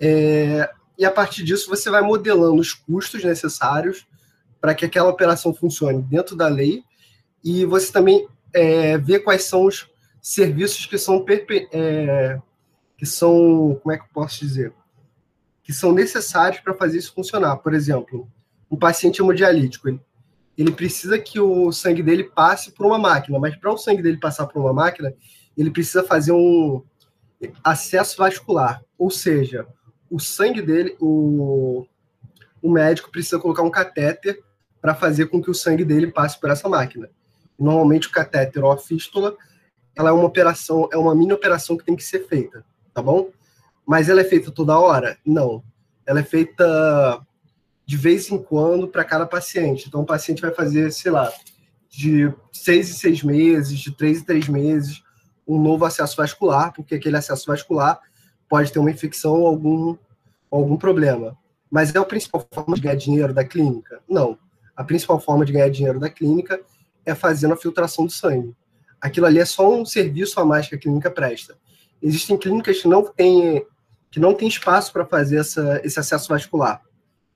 É, 0.00 0.70
e 0.96 1.04
a 1.04 1.10
partir 1.10 1.44
disso 1.44 1.68
você 1.68 1.90
vai 1.90 2.02
modelando 2.02 2.60
os 2.60 2.72
custos 2.72 3.22
necessários 3.24 4.06
para 4.60 4.74
que 4.74 4.84
aquela 4.84 5.08
operação 5.08 5.54
funcione 5.54 6.02
dentro 6.02 6.36
da 6.36 6.48
lei. 6.48 6.82
E 7.44 7.64
você 7.64 7.92
também 7.92 8.26
é, 8.52 8.98
vê 8.98 9.18
quais 9.18 9.44
são 9.44 9.64
os 9.64 9.88
serviços 10.20 10.86
que 10.86 10.98
são 10.98 11.24
é, 11.72 12.38
que 12.96 13.06
são 13.06 13.78
como 13.82 13.94
é 13.94 13.96
que 13.96 14.04
eu 14.04 14.08
posso 14.12 14.40
dizer? 14.40 14.72
Que 15.62 15.72
são 15.72 15.92
necessários 15.92 16.60
para 16.60 16.74
fazer 16.74 16.98
isso 16.98 17.14
funcionar. 17.14 17.56
Por 17.58 17.74
exemplo, 17.74 18.28
um 18.70 18.76
paciente 18.76 19.20
hemodialítico, 19.20 19.88
ele, 19.88 20.00
ele 20.56 20.72
precisa 20.72 21.18
que 21.18 21.38
o 21.38 21.70
sangue 21.70 22.02
dele 22.02 22.24
passe 22.24 22.72
por 22.72 22.84
uma 22.84 22.98
máquina, 22.98 23.38
mas 23.38 23.56
para 23.56 23.72
o 23.72 23.78
sangue 23.78 24.02
dele 24.02 24.18
passar 24.18 24.46
por 24.46 24.60
uma 24.60 24.72
máquina, 24.72 25.14
ele 25.56 25.70
precisa 25.70 26.02
fazer 26.02 26.32
um 26.32 26.82
acesso 27.62 28.16
vascular, 28.18 28.82
ou 28.98 29.10
seja, 29.10 29.66
o 30.10 30.18
sangue 30.18 30.62
dele, 30.62 30.96
o, 31.00 31.86
o 32.62 32.70
médico 32.70 33.10
precisa 33.10 33.38
colocar 33.38 33.62
um 33.62 33.70
catéter 33.70 34.42
para 34.80 34.94
fazer 34.94 35.26
com 35.26 35.42
que 35.42 35.50
o 35.50 35.54
sangue 35.54 35.84
dele 35.84 36.10
passe 36.10 36.38
por 36.40 36.50
essa 36.50 36.68
máquina. 36.68 37.10
Normalmente 37.58 38.08
o 38.08 38.12
catéter 38.12 38.64
ou 38.64 38.70
a 38.70 38.78
fístula, 38.78 39.36
ela 39.96 40.10
é 40.10 40.12
uma 40.12 40.24
operação, 40.24 40.88
é 40.92 40.96
uma 40.96 41.14
mini 41.14 41.32
operação 41.32 41.76
que 41.76 41.84
tem 41.84 41.96
que 41.96 42.04
ser 42.04 42.26
feita, 42.28 42.64
tá 42.94 43.02
bom? 43.02 43.30
Mas 43.84 44.08
ela 44.08 44.20
é 44.20 44.24
feita 44.24 44.50
toda 44.50 44.78
hora? 44.78 45.18
Não. 45.24 45.62
Ela 46.06 46.20
é 46.20 46.24
feita 46.24 47.20
de 47.84 47.96
vez 47.96 48.30
em 48.30 48.36
quando 48.36 48.86
para 48.86 49.02
cada 49.02 49.26
paciente. 49.26 49.88
Então, 49.88 50.02
o 50.02 50.06
paciente 50.06 50.42
vai 50.42 50.52
fazer, 50.52 50.92
sei 50.92 51.10
lá, 51.10 51.32
de 51.88 52.32
seis 52.52 52.90
em 52.90 52.92
seis 52.92 53.22
meses, 53.22 53.78
de 53.78 53.90
três 53.96 54.20
em 54.20 54.24
três 54.24 54.46
meses, 54.46 55.02
um 55.46 55.60
novo 55.60 55.86
acesso 55.86 56.16
vascular, 56.16 56.72
porque 56.72 56.94
aquele 56.94 57.16
acesso 57.16 57.46
vascular 57.46 57.98
pode 58.48 58.72
ter 58.72 58.78
uma 58.78 58.90
infecção 58.90 59.40
ou 59.40 59.46
algum, 59.46 59.96
algum 60.50 60.76
problema. 60.76 61.36
Mas 61.70 61.94
é 61.94 61.98
a 61.98 62.04
principal 62.04 62.46
forma 62.52 62.74
de 62.74 62.82
ganhar 62.82 62.96
dinheiro 62.96 63.34
da 63.34 63.44
clínica? 63.44 64.00
Não. 64.08 64.38
A 64.74 64.82
principal 64.82 65.20
forma 65.20 65.44
de 65.44 65.52
ganhar 65.52 65.68
dinheiro 65.68 66.00
da 66.00 66.08
clínica 66.08 66.60
é 67.04 67.14
fazendo 67.14 67.54
a 67.54 67.56
filtração 67.56 68.06
do 68.06 68.12
sangue. 68.12 68.54
Aquilo 69.00 69.26
ali 69.26 69.38
é 69.38 69.44
só 69.44 69.72
um 69.72 69.84
serviço 69.84 70.40
a 70.40 70.44
mais 70.44 70.68
que 70.68 70.74
a 70.74 70.78
clínica 70.78 71.10
presta. 71.10 71.56
Existem 72.00 72.36
clínicas 72.36 72.80
que 72.80 72.88
não 72.88 73.04
têm 73.04 73.64
que 74.10 74.18
não 74.18 74.32
tem 74.32 74.48
espaço 74.48 74.90
para 74.92 75.04
fazer 75.04 75.36
essa, 75.36 75.80
esse 75.84 76.00
acesso 76.00 76.28
vascular. 76.30 76.80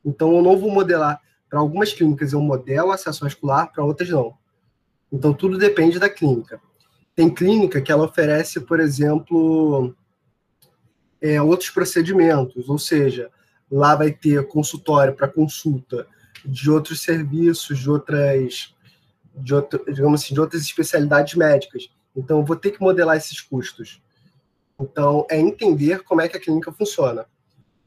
Então, 0.04 0.34
eu 0.34 0.42
não 0.42 0.56
vou 0.56 0.70
modelar. 0.70 1.20
Para 1.48 1.60
algumas 1.60 1.92
clínicas, 1.92 2.32
eu 2.32 2.40
modelo 2.40 2.92
acesso 2.92 3.24
vascular, 3.24 3.70
para 3.70 3.84
outras, 3.84 4.08
não. 4.08 4.34
Então, 5.12 5.34
tudo 5.34 5.58
depende 5.58 5.98
da 5.98 6.08
clínica. 6.08 6.60
Tem 7.14 7.28
clínica 7.28 7.80
que 7.80 7.92
ela 7.92 8.06
oferece, 8.06 8.58
por 8.60 8.80
exemplo, 8.80 9.94
é, 11.22 11.40
outros 11.40 11.70
procedimentos, 11.70 12.68
ou 12.68 12.78
seja, 12.78 13.30
lá 13.70 13.94
vai 13.94 14.10
ter 14.10 14.46
consultório 14.48 15.14
para 15.14 15.28
consulta 15.28 16.06
de 16.44 16.68
outros 16.68 17.00
serviços, 17.00 17.78
de 17.78 17.88
outras, 17.88 18.74
de 19.34 19.54
outro, 19.54 19.82
digamos 19.86 20.22
assim, 20.22 20.34
de 20.34 20.40
outras 20.40 20.62
especialidades 20.62 21.34
médicas. 21.34 21.88
Então, 22.14 22.40
eu 22.40 22.44
vou 22.44 22.56
ter 22.56 22.72
que 22.72 22.80
modelar 22.80 23.16
esses 23.16 23.40
custos. 23.40 24.02
Então, 24.78 25.24
é 25.30 25.38
entender 25.38 26.02
como 26.02 26.20
é 26.20 26.28
que 26.28 26.36
a 26.36 26.40
clínica 26.40 26.72
funciona. 26.72 27.24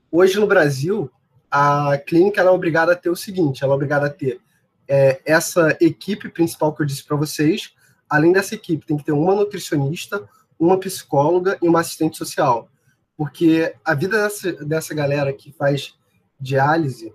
Hoje, 0.09 0.39
no 0.39 0.47
Brasil, 0.47 1.11
a 1.51 1.97
clínica 1.97 2.41
é 2.41 2.49
obrigada 2.49 2.93
a 2.93 2.95
ter 2.95 3.09
o 3.09 3.15
seguinte: 3.15 3.63
ela 3.63 3.73
é 3.73 3.75
obrigada 3.75 4.07
a 4.07 4.09
ter 4.09 4.39
é, 4.87 5.19
essa 5.25 5.77
equipe 5.81 6.29
principal 6.29 6.73
que 6.73 6.81
eu 6.81 6.85
disse 6.85 7.03
para 7.03 7.17
vocês. 7.17 7.73
Além 8.09 8.31
dessa 8.31 8.55
equipe, 8.55 8.85
tem 8.85 8.97
que 8.97 9.03
ter 9.03 9.11
uma 9.11 9.35
nutricionista, 9.35 10.27
uma 10.57 10.79
psicóloga 10.79 11.57
e 11.61 11.67
uma 11.67 11.81
assistente 11.81 12.17
social. 12.17 12.69
Porque 13.17 13.73
a 13.83 13.93
vida 13.93 14.21
dessa, 14.21 14.51
dessa 14.65 14.93
galera 14.93 15.31
que 15.31 15.51
faz 15.51 15.95
diálise, 16.39 17.13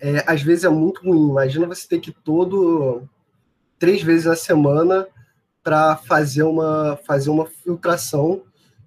é, 0.00 0.24
às 0.26 0.42
vezes 0.42 0.64
é 0.64 0.68
muito 0.68 1.02
ruim. 1.02 1.30
Imagina 1.30 1.66
você 1.66 1.86
ter 1.86 2.00
que 2.00 2.10
todo 2.10 3.02
três 3.78 4.02
vezes 4.02 4.26
na 4.26 4.36
semana 4.36 5.06
para 5.62 5.96
fazer 5.96 6.42
uma 6.42 6.98
fazer 7.06 7.30
uma 7.30 7.46
filtração 7.46 8.42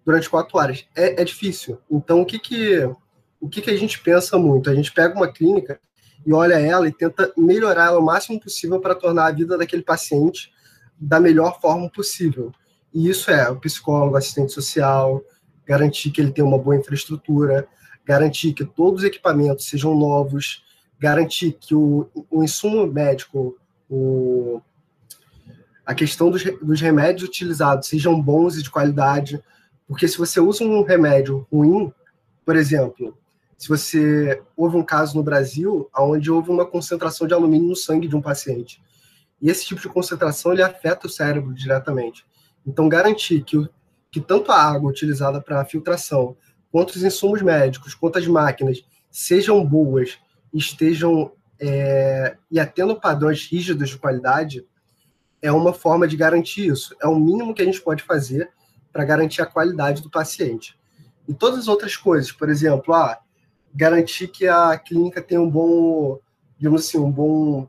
durante 0.05 0.29
quatro 0.29 0.57
horas. 0.57 0.85
É, 0.95 1.21
é 1.21 1.23
difícil. 1.23 1.79
Então, 1.89 2.21
o 2.21 2.25
que 2.25 2.37
que, 2.37 2.89
o 3.39 3.49
que 3.49 3.61
que 3.61 3.71
a 3.71 3.77
gente 3.77 3.99
pensa 3.99 4.37
muito? 4.37 4.69
A 4.69 4.75
gente 4.75 4.93
pega 4.93 5.15
uma 5.15 5.31
clínica 5.31 5.79
e 6.25 6.33
olha 6.33 6.59
ela 6.59 6.87
e 6.87 6.93
tenta 6.93 7.31
melhorar 7.37 7.87
ela 7.87 7.99
o 7.99 8.05
máximo 8.05 8.39
possível 8.39 8.79
para 8.79 8.95
tornar 8.95 9.27
a 9.27 9.31
vida 9.31 9.57
daquele 9.57 9.83
paciente 9.83 10.51
da 10.97 11.19
melhor 11.19 11.59
forma 11.59 11.89
possível. 11.89 12.51
E 12.93 13.09
isso 13.09 13.29
é 13.29 13.49
o 13.49 13.59
psicólogo, 13.59 14.15
assistente 14.15 14.53
social, 14.53 15.23
garantir 15.65 16.11
que 16.11 16.21
ele 16.21 16.31
tenha 16.31 16.47
uma 16.47 16.57
boa 16.57 16.75
infraestrutura, 16.75 17.67
garantir 18.05 18.53
que 18.53 18.63
todos 18.63 19.01
os 19.01 19.05
equipamentos 19.05 19.67
sejam 19.67 19.95
novos, 19.95 20.63
garantir 20.99 21.53
que 21.53 21.73
o, 21.73 22.07
o 22.29 22.43
insumo 22.43 22.85
médico, 22.87 23.57
o, 23.89 24.61
a 25.85 25.93
questão 25.93 26.29
dos, 26.29 26.43
dos 26.61 26.81
remédios 26.81 27.27
utilizados 27.27 27.87
sejam 27.87 28.19
bons 28.21 28.57
e 28.57 28.63
de 28.63 28.69
qualidade, 28.69 29.43
porque 29.87 30.07
se 30.07 30.17
você 30.17 30.39
usa 30.39 30.63
um 30.63 30.83
remédio 30.83 31.45
ruim, 31.51 31.91
por 32.45 32.55
exemplo, 32.55 33.17
se 33.57 33.67
você 33.67 34.41
houve 34.55 34.77
um 34.77 34.83
caso 34.83 35.15
no 35.15 35.23
Brasil 35.23 35.89
onde 35.97 36.31
houve 36.31 36.49
uma 36.49 36.65
concentração 36.65 37.27
de 37.27 37.33
alumínio 37.33 37.69
no 37.69 37.75
sangue 37.75 38.07
de 38.07 38.15
um 38.15 38.21
paciente, 38.21 38.81
e 39.41 39.49
esse 39.49 39.65
tipo 39.65 39.81
de 39.81 39.89
concentração 39.89 40.53
ele 40.53 40.63
afeta 40.63 41.07
o 41.07 41.09
cérebro 41.09 41.53
diretamente. 41.53 42.25
Então, 42.65 42.89
garantir 42.89 43.43
que, 43.43 43.67
que 44.15 44.21
tanto 44.21 44.49
a 44.49 44.55
água 44.55 44.89
utilizada 44.89 45.41
para 45.41 45.65
filtração, 45.65 46.37
quanto 46.71 46.91
os 46.91 47.03
insumos 47.03 47.41
médicos, 47.41 47.93
quanto 47.93 48.17
as 48.17 48.25
máquinas 48.25 48.81
sejam 49.11 49.61
boas, 49.65 50.17
estejam 50.53 51.33
é, 51.59 52.37
e 52.49 52.57
atendo 52.57 52.97
padrões 52.97 53.45
rígidos 53.45 53.89
de 53.89 53.97
qualidade, 53.97 54.65
é 55.41 55.51
uma 55.51 55.73
forma 55.73 56.07
de 56.07 56.15
garantir 56.15 56.67
isso. 56.67 56.95
É 57.01 57.07
o 57.07 57.19
mínimo 57.19 57.53
que 57.53 57.61
a 57.61 57.65
gente 57.65 57.81
pode 57.81 58.03
fazer 58.03 58.49
para 58.89 59.03
garantir 59.03 59.41
a 59.41 59.45
qualidade 59.45 60.01
do 60.01 60.09
paciente. 60.09 60.79
E 61.27 61.33
todas 61.33 61.59
as 61.59 61.67
outras 61.67 61.97
coisas, 61.97 62.31
por 62.31 62.49
exemplo, 62.49 62.93
ah, 62.93 63.19
garantir 63.73 64.29
que 64.29 64.47
a 64.47 64.77
clínica 64.77 65.21
tem 65.21 65.37
um 65.37 65.49
bom, 65.49 66.21
digamos 66.57 66.85
assim, 66.85 66.97
um 66.97 67.11
bom 67.11 67.67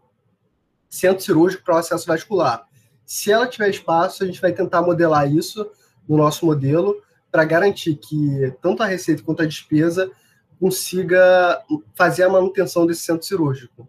centro 0.89 1.25
cirúrgico 1.25 1.65
para 1.65 1.75
o 1.75 1.79
acesso 1.79 2.07
vascular. 2.07 2.69
Se 3.05 3.33
ela 3.33 3.49
tiver 3.49 3.69
espaço, 3.69 4.23
a 4.23 4.27
gente 4.29 4.41
vai 4.41 4.53
tentar 4.53 4.81
modelar 4.83 5.29
isso 5.29 5.69
no 6.09 6.17
nosso 6.17 6.47
modelo 6.47 7.03
para 7.31 7.45
garantir 7.45 7.97
que 7.97 8.53
tanto 8.63 8.83
a 8.83 8.87
receita 8.87 9.23
quanto 9.23 9.43
a 9.43 9.47
despesa 9.47 10.11
consiga 10.59 11.63
fazer 11.95 12.23
a 12.23 12.31
manutenção 12.31 12.87
desse 12.87 13.03
centro 13.03 13.27
cirúrgico 13.27 13.89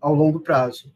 ao 0.00 0.14
longo 0.14 0.40
prazo. 0.40 0.92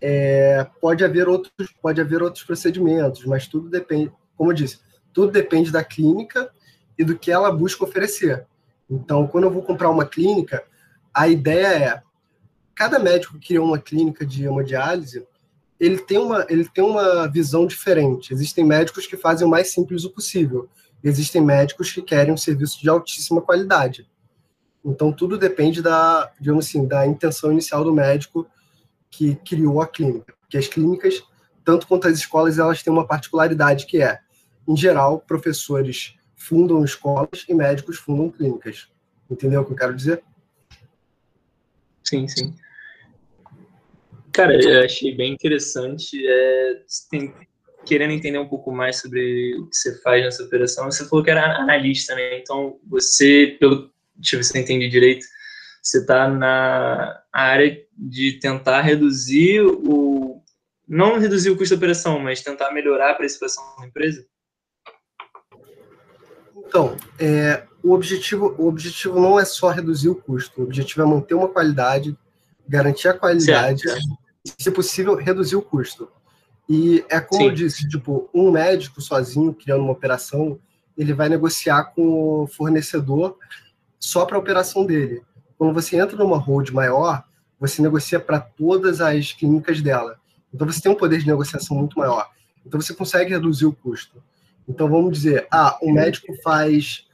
É, 0.00 0.66
pode 0.80 1.04
haver 1.04 1.28
outros, 1.28 1.52
pode 1.80 2.00
haver 2.00 2.22
outros 2.22 2.44
procedimentos, 2.44 3.24
mas 3.24 3.46
tudo 3.46 3.68
depende, 3.68 4.12
como 4.36 4.50
eu 4.50 4.54
disse, 4.54 4.80
tudo 5.12 5.30
depende 5.30 5.70
da 5.70 5.84
clínica 5.84 6.50
e 6.98 7.04
do 7.04 7.16
que 7.16 7.30
ela 7.30 7.52
busca 7.52 7.84
oferecer. 7.84 8.46
Então, 8.90 9.26
quando 9.26 9.44
eu 9.44 9.50
vou 9.50 9.62
comprar 9.62 9.90
uma 9.90 10.04
clínica, 10.04 10.64
a 11.14 11.28
ideia 11.28 11.66
é 11.66 12.02
cada 12.74 12.98
médico 12.98 13.38
que 13.38 13.48
cria 13.48 13.62
uma 13.62 13.78
clínica 13.78 14.26
de 14.26 14.44
hemodiálise, 14.44 15.26
ele 15.82 15.98
tem 15.98 16.16
uma 16.16 16.46
ele 16.48 16.68
tem 16.68 16.84
uma 16.84 17.26
visão 17.26 17.66
diferente. 17.66 18.32
Existem 18.32 18.64
médicos 18.64 19.04
que 19.04 19.16
fazem 19.16 19.44
o 19.44 19.50
mais 19.50 19.72
simples 19.72 20.04
o 20.04 20.10
possível. 20.10 20.68
Existem 21.02 21.42
médicos 21.42 21.90
que 21.90 22.00
querem 22.00 22.32
um 22.32 22.36
serviço 22.36 22.80
de 22.80 22.88
altíssima 22.88 23.42
qualidade. 23.42 24.08
Então 24.84 25.12
tudo 25.12 25.36
depende 25.36 25.82
da, 25.82 26.30
digamos 26.40 26.68
assim, 26.68 26.86
da 26.86 27.04
intenção 27.04 27.50
inicial 27.50 27.82
do 27.82 27.92
médico 27.92 28.46
que 29.10 29.34
criou 29.34 29.82
a 29.82 29.86
clínica. 29.88 30.32
Que 30.48 30.56
as 30.56 30.68
clínicas, 30.68 31.20
tanto 31.64 31.88
quanto 31.88 32.06
as 32.06 32.16
escolas, 32.16 32.60
elas 32.60 32.80
têm 32.80 32.92
uma 32.92 33.06
particularidade 33.06 33.86
que 33.86 34.00
é 34.00 34.20
em 34.68 34.76
geral, 34.76 35.18
professores 35.18 36.14
fundam 36.36 36.84
escolas 36.84 37.44
e 37.48 37.54
médicos 37.54 37.96
fundam 37.96 38.30
clínicas. 38.30 38.88
Entendeu 39.28 39.62
o 39.62 39.64
que 39.64 39.72
eu 39.72 39.76
quero 39.76 39.96
dizer? 39.96 40.22
Sim, 42.04 42.28
sim. 42.28 42.54
Cara, 44.46 44.60
eu 44.62 44.84
achei 44.84 45.14
bem 45.14 45.32
interessante. 45.32 46.20
É, 46.26 46.80
tem, 47.10 47.34
querendo 47.84 48.12
entender 48.12 48.38
um 48.38 48.48
pouco 48.48 48.72
mais 48.72 49.00
sobre 49.00 49.56
o 49.58 49.68
que 49.68 49.76
você 49.76 50.00
faz 50.02 50.24
nessa 50.24 50.42
operação, 50.42 50.90
você 50.90 51.08
falou 51.08 51.24
que 51.24 51.30
era 51.30 51.58
analista, 51.58 52.14
né? 52.14 52.38
Então, 52.38 52.78
você, 52.86 53.56
pelo 53.58 53.90
deixa 54.14 54.36
eu 54.36 54.38
ver 54.38 54.44
se 54.44 54.56
eu 54.56 54.62
entendi 54.62 54.88
direito, 54.88 55.26
você 55.82 55.98
está 55.98 56.28
na 56.28 57.22
área 57.32 57.80
de 57.96 58.38
tentar 58.40 58.82
reduzir 58.82 59.60
o. 59.60 60.40
Não 60.86 61.18
reduzir 61.18 61.50
o 61.50 61.56
custo 61.56 61.74
da 61.74 61.78
operação, 61.78 62.18
mas 62.18 62.42
tentar 62.42 62.72
melhorar 62.72 63.12
a 63.12 63.14
precificação 63.14 63.64
da 63.78 63.86
empresa? 63.86 64.26
Então, 66.56 66.96
é, 67.18 67.62
o, 67.82 67.92
objetivo, 67.92 68.54
o 68.58 68.66
objetivo 68.66 69.20
não 69.20 69.38
é 69.38 69.44
só 69.44 69.70
reduzir 69.70 70.08
o 70.08 70.14
custo, 70.14 70.60
o 70.60 70.64
objetivo 70.64 71.02
é 71.02 71.06
manter 71.06 71.34
uma 71.34 71.48
qualidade, 71.48 72.16
garantir 72.68 73.08
a 73.08 73.14
qualidade 73.14 73.82
certo. 73.82 74.21
Se 74.44 74.70
possível, 74.70 75.14
reduzir 75.14 75.56
o 75.56 75.62
custo. 75.62 76.08
E 76.68 77.04
é 77.08 77.20
como 77.20 77.42
Sim. 77.42 77.48
eu 77.48 77.54
disse, 77.54 77.88
tipo, 77.88 78.28
um 78.32 78.50
médico 78.50 79.00
sozinho 79.00 79.52
criando 79.52 79.82
uma 79.82 79.92
operação, 79.92 80.58
ele 80.96 81.12
vai 81.12 81.28
negociar 81.28 81.84
com 81.84 82.42
o 82.42 82.46
fornecedor 82.46 83.36
só 83.98 84.24
para 84.24 84.36
a 84.36 84.40
operação 84.40 84.84
dele. 84.84 85.22
Quando 85.56 85.74
você 85.74 85.96
entra 85.96 86.16
numa 86.16 86.36
hold 86.36 86.70
maior, 86.70 87.24
você 87.58 87.80
negocia 87.80 88.18
para 88.18 88.40
todas 88.40 89.00
as 89.00 89.32
clínicas 89.32 89.80
dela. 89.80 90.18
Então 90.52 90.66
você 90.66 90.80
tem 90.80 90.90
um 90.90 90.96
poder 90.96 91.18
de 91.18 91.26
negociação 91.26 91.76
muito 91.76 91.98
maior. 91.98 92.28
Então 92.66 92.80
você 92.80 92.94
consegue 92.94 93.30
reduzir 93.30 93.66
o 93.66 93.72
custo. 93.72 94.22
Então 94.68 94.88
vamos 94.88 95.12
dizer, 95.12 95.46
ah, 95.50 95.78
o 95.80 95.92
médico 95.92 96.34
faz 96.42 97.06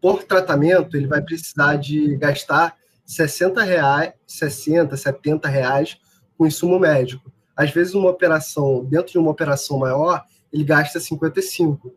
por 0.00 0.22
tratamento, 0.24 0.96
ele 0.96 1.06
vai 1.06 1.22
precisar 1.22 1.76
de 1.76 2.16
gastar 2.16 2.76
60 3.06 3.62
reais, 3.62 4.12
60, 4.26 4.96
70 4.96 5.48
reais 5.48 5.98
com 6.36 6.46
insumo 6.46 6.78
médico. 6.78 7.32
Às 7.56 7.70
vezes 7.70 7.94
uma 7.94 8.10
operação, 8.10 8.84
dentro 8.84 9.12
de 9.12 9.18
uma 9.18 9.30
operação 9.30 9.78
maior, 9.78 10.24
ele 10.52 10.64
gasta 10.64 10.98
55. 10.98 11.94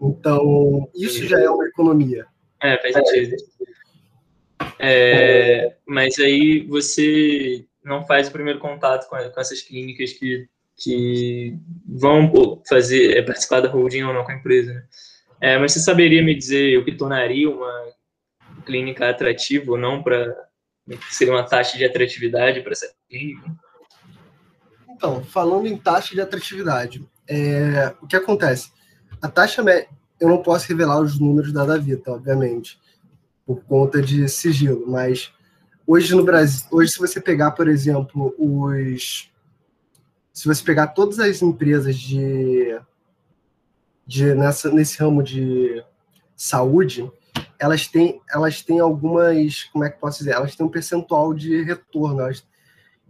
Então, 0.00 0.88
isso 0.94 1.26
já 1.26 1.40
é 1.40 1.50
uma 1.50 1.66
economia. 1.66 2.26
É, 2.60 2.78
faz 2.78 2.94
sentido. 2.94 3.36
É, 4.78 5.74
mas 5.86 6.18
aí 6.18 6.60
você 6.66 7.64
não 7.84 8.04
faz 8.06 8.28
o 8.28 8.32
primeiro 8.32 8.58
contato 8.58 9.08
com, 9.08 9.16
com 9.16 9.40
essas 9.40 9.62
clínicas 9.62 10.12
que, 10.12 10.48
que 10.76 11.56
vão 11.86 12.62
fazer 12.68 13.16
é, 13.16 13.22
participar 13.22 13.60
da 13.60 13.68
holding 13.68 14.04
ou 14.04 14.14
não 14.14 14.24
com 14.24 14.32
a 14.32 14.36
empresa. 14.36 14.74
Né? 14.74 14.84
É, 15.40 15.58
mas 15.58 15.72
você 15.72 15.80
saberia 15.80 16.22
me 16.22 16.34
dizer 16.34 16.78
o 16.78 16.84
que 16.84 16.92
tornaria 16.92 17.48
uma 17.48 17.86
clínica 18.64 19.08
atrativa 19.08 19.72
ou 19.72 19.78
não 19.78 20.02
para 20.02 20.47
seria 21.10 21.34
uma 21.34 21.44
taxa 21.44 21.76
de 21.76 21.84
atratividade 21.84 22.60
para 22.60 22.72
essa 22.72 22.92
clínica? 23.08 23.50
Então, 24.90 25.22
falando 25.22 25.66
em 25.66 25.76
taxa 25.76 26.14
de 26.14 26.20
atratividade, 26.20 27.08
é, 27.28 27.94
o 28.02 28.06
que 28.06 28.16
acontece? 28.16 28.72
A 29.20 29.28
taxa 29.28 29.62
média, 29.62 29.88
eu 30.20 30.28
não 30.28 30.42
posso 30.42 30.66
revelar 30.68 31.00
os 31.00 31.18
números 31.20 31.52
da 31.52 31.64
Davita, 31.64 32.12
obviamente, 32.12 32.80
por 33.46 33.62
conta 33.64 34.02
de 34.02 34.28
sigilo, 34.28 34.84
mas 34.88 35.32
hoje 35.86 36.14
no 36.14 36.24
Brasil, 36.24 36.66
hoje 36.70 36.92
se 36.92 36.98
você 36.98 37.20
pegar, 37.20 37.52
por 37.52 37.68
exemplo, 37.68 38.34
os 38.38 39.30
se 40.38 40.46
você 40.46 40.62
pegar 40.62 40.88
todas 40.88 41.18
as 41.18 41.42
empresas 41.42 41.96
de, 41.96 42.78
de 44.06 44.34
nessa, 44.34 44.70
nesse 44.70 44.96
ramo 45.00 45.20
de 45.20 45.82
saúde, 46.36 47.10
elas 47.58 47.86
têm 47.86 48.20
elas 48.30 48.62
têm 48.62 48.80
algumas, 48.80 49.64
como 49.64 49.84
é 49.84 49.90
que 49.90 49.98
posso 49.98 50.18
dizer, 50.18 50.32
elas 50.32 50.54
têm 50.54 50.64
um 50.66 50.70
percentual 50.70 51.34
de 51.34 51.62
retorno. 51.62 52.20
Elas, 52.20 52.46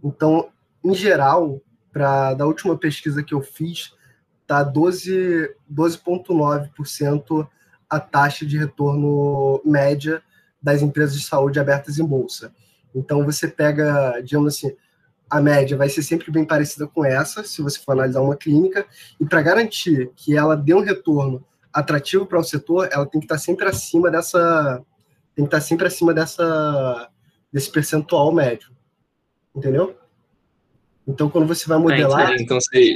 então, 0.03 0.49
em 0.83 0.93
geral, 0.93 1.61
para 1.91 2.33
da 2.33 2.45
última 2.45 2.77
pesquisa 2.77 3.23
que 3.23 3.33
eu 3.33 3.41
fiz, 3.41 3.93
tá 4.47 4.63
12 4.63 5.55
12.9% 5.71 7.47
a 7.89 7.99
taxa 7.99 8.45
de 8.45 8.57
retorno 8.57 9.61
média 9.65 10.21
das 10.61 10.81
empresas 10.81 11.15
de 11.15 11.25
saúde 11.25 11.59
abertas 11.59 11.97
em 11.97 12.05
bolsa. 12.05 12.53
Então, 12.93 13.25
você 13.25 13.47
pega, 13.47 14.19
digamos 14.21 14.55
assim, 14.55 14.75
a 15.29 15.39
média 15.39 15.77
vai 15.77 15.89
ser 15.89 16.01
sempre 16.01 16.31
bem 16.31 16.43
parecida 16.43 16.87
com 16.87 17.05
essa, 17.05 17.43
se 17.43 17.61
você 17.61 17.79
for 17.79 17.91
analisar 17.91 18.21
uma 18.21 18.35
clínica, 18.35 18.85
e 19.19 19.25
para 19.25 19.41
garantir 19.41 20.11
que 20.15 20.35
ela 20.35 20.55
dê 20.55 20.73
um 20.73 20.81
retorno 20.81 21.45
atrativo 21.73 22.25
para 22.25 22.39
o 22.39 22.43
setor, 22.43 22.89
ela 22.91 23.05
tem 23.05 23.19
que 23.19 23.25
estar 23.25 23.37
sempre 23.37 23.67
acima 23.67 24.09
dessa 24.09 24.81
tem 25.35 25.45
que 25.45 25.47
estar 25.47 25.61
sempre 25.61 25.87
acima 25.87 26.13
dessa 26.13 27.09
desse 27.51 27.71
percentual 27.71 28.31
médio. 28.31 28.69
Entendeu? 29.55 29.97
Então, 31.07 31.29
quando 31.29 31.47
você 31.47 31.67
vai 31.67 31.79
modelar. 31.79 32.31
É, 32.31 32.35
então, 32.35 32.59
você, 32.59 32.95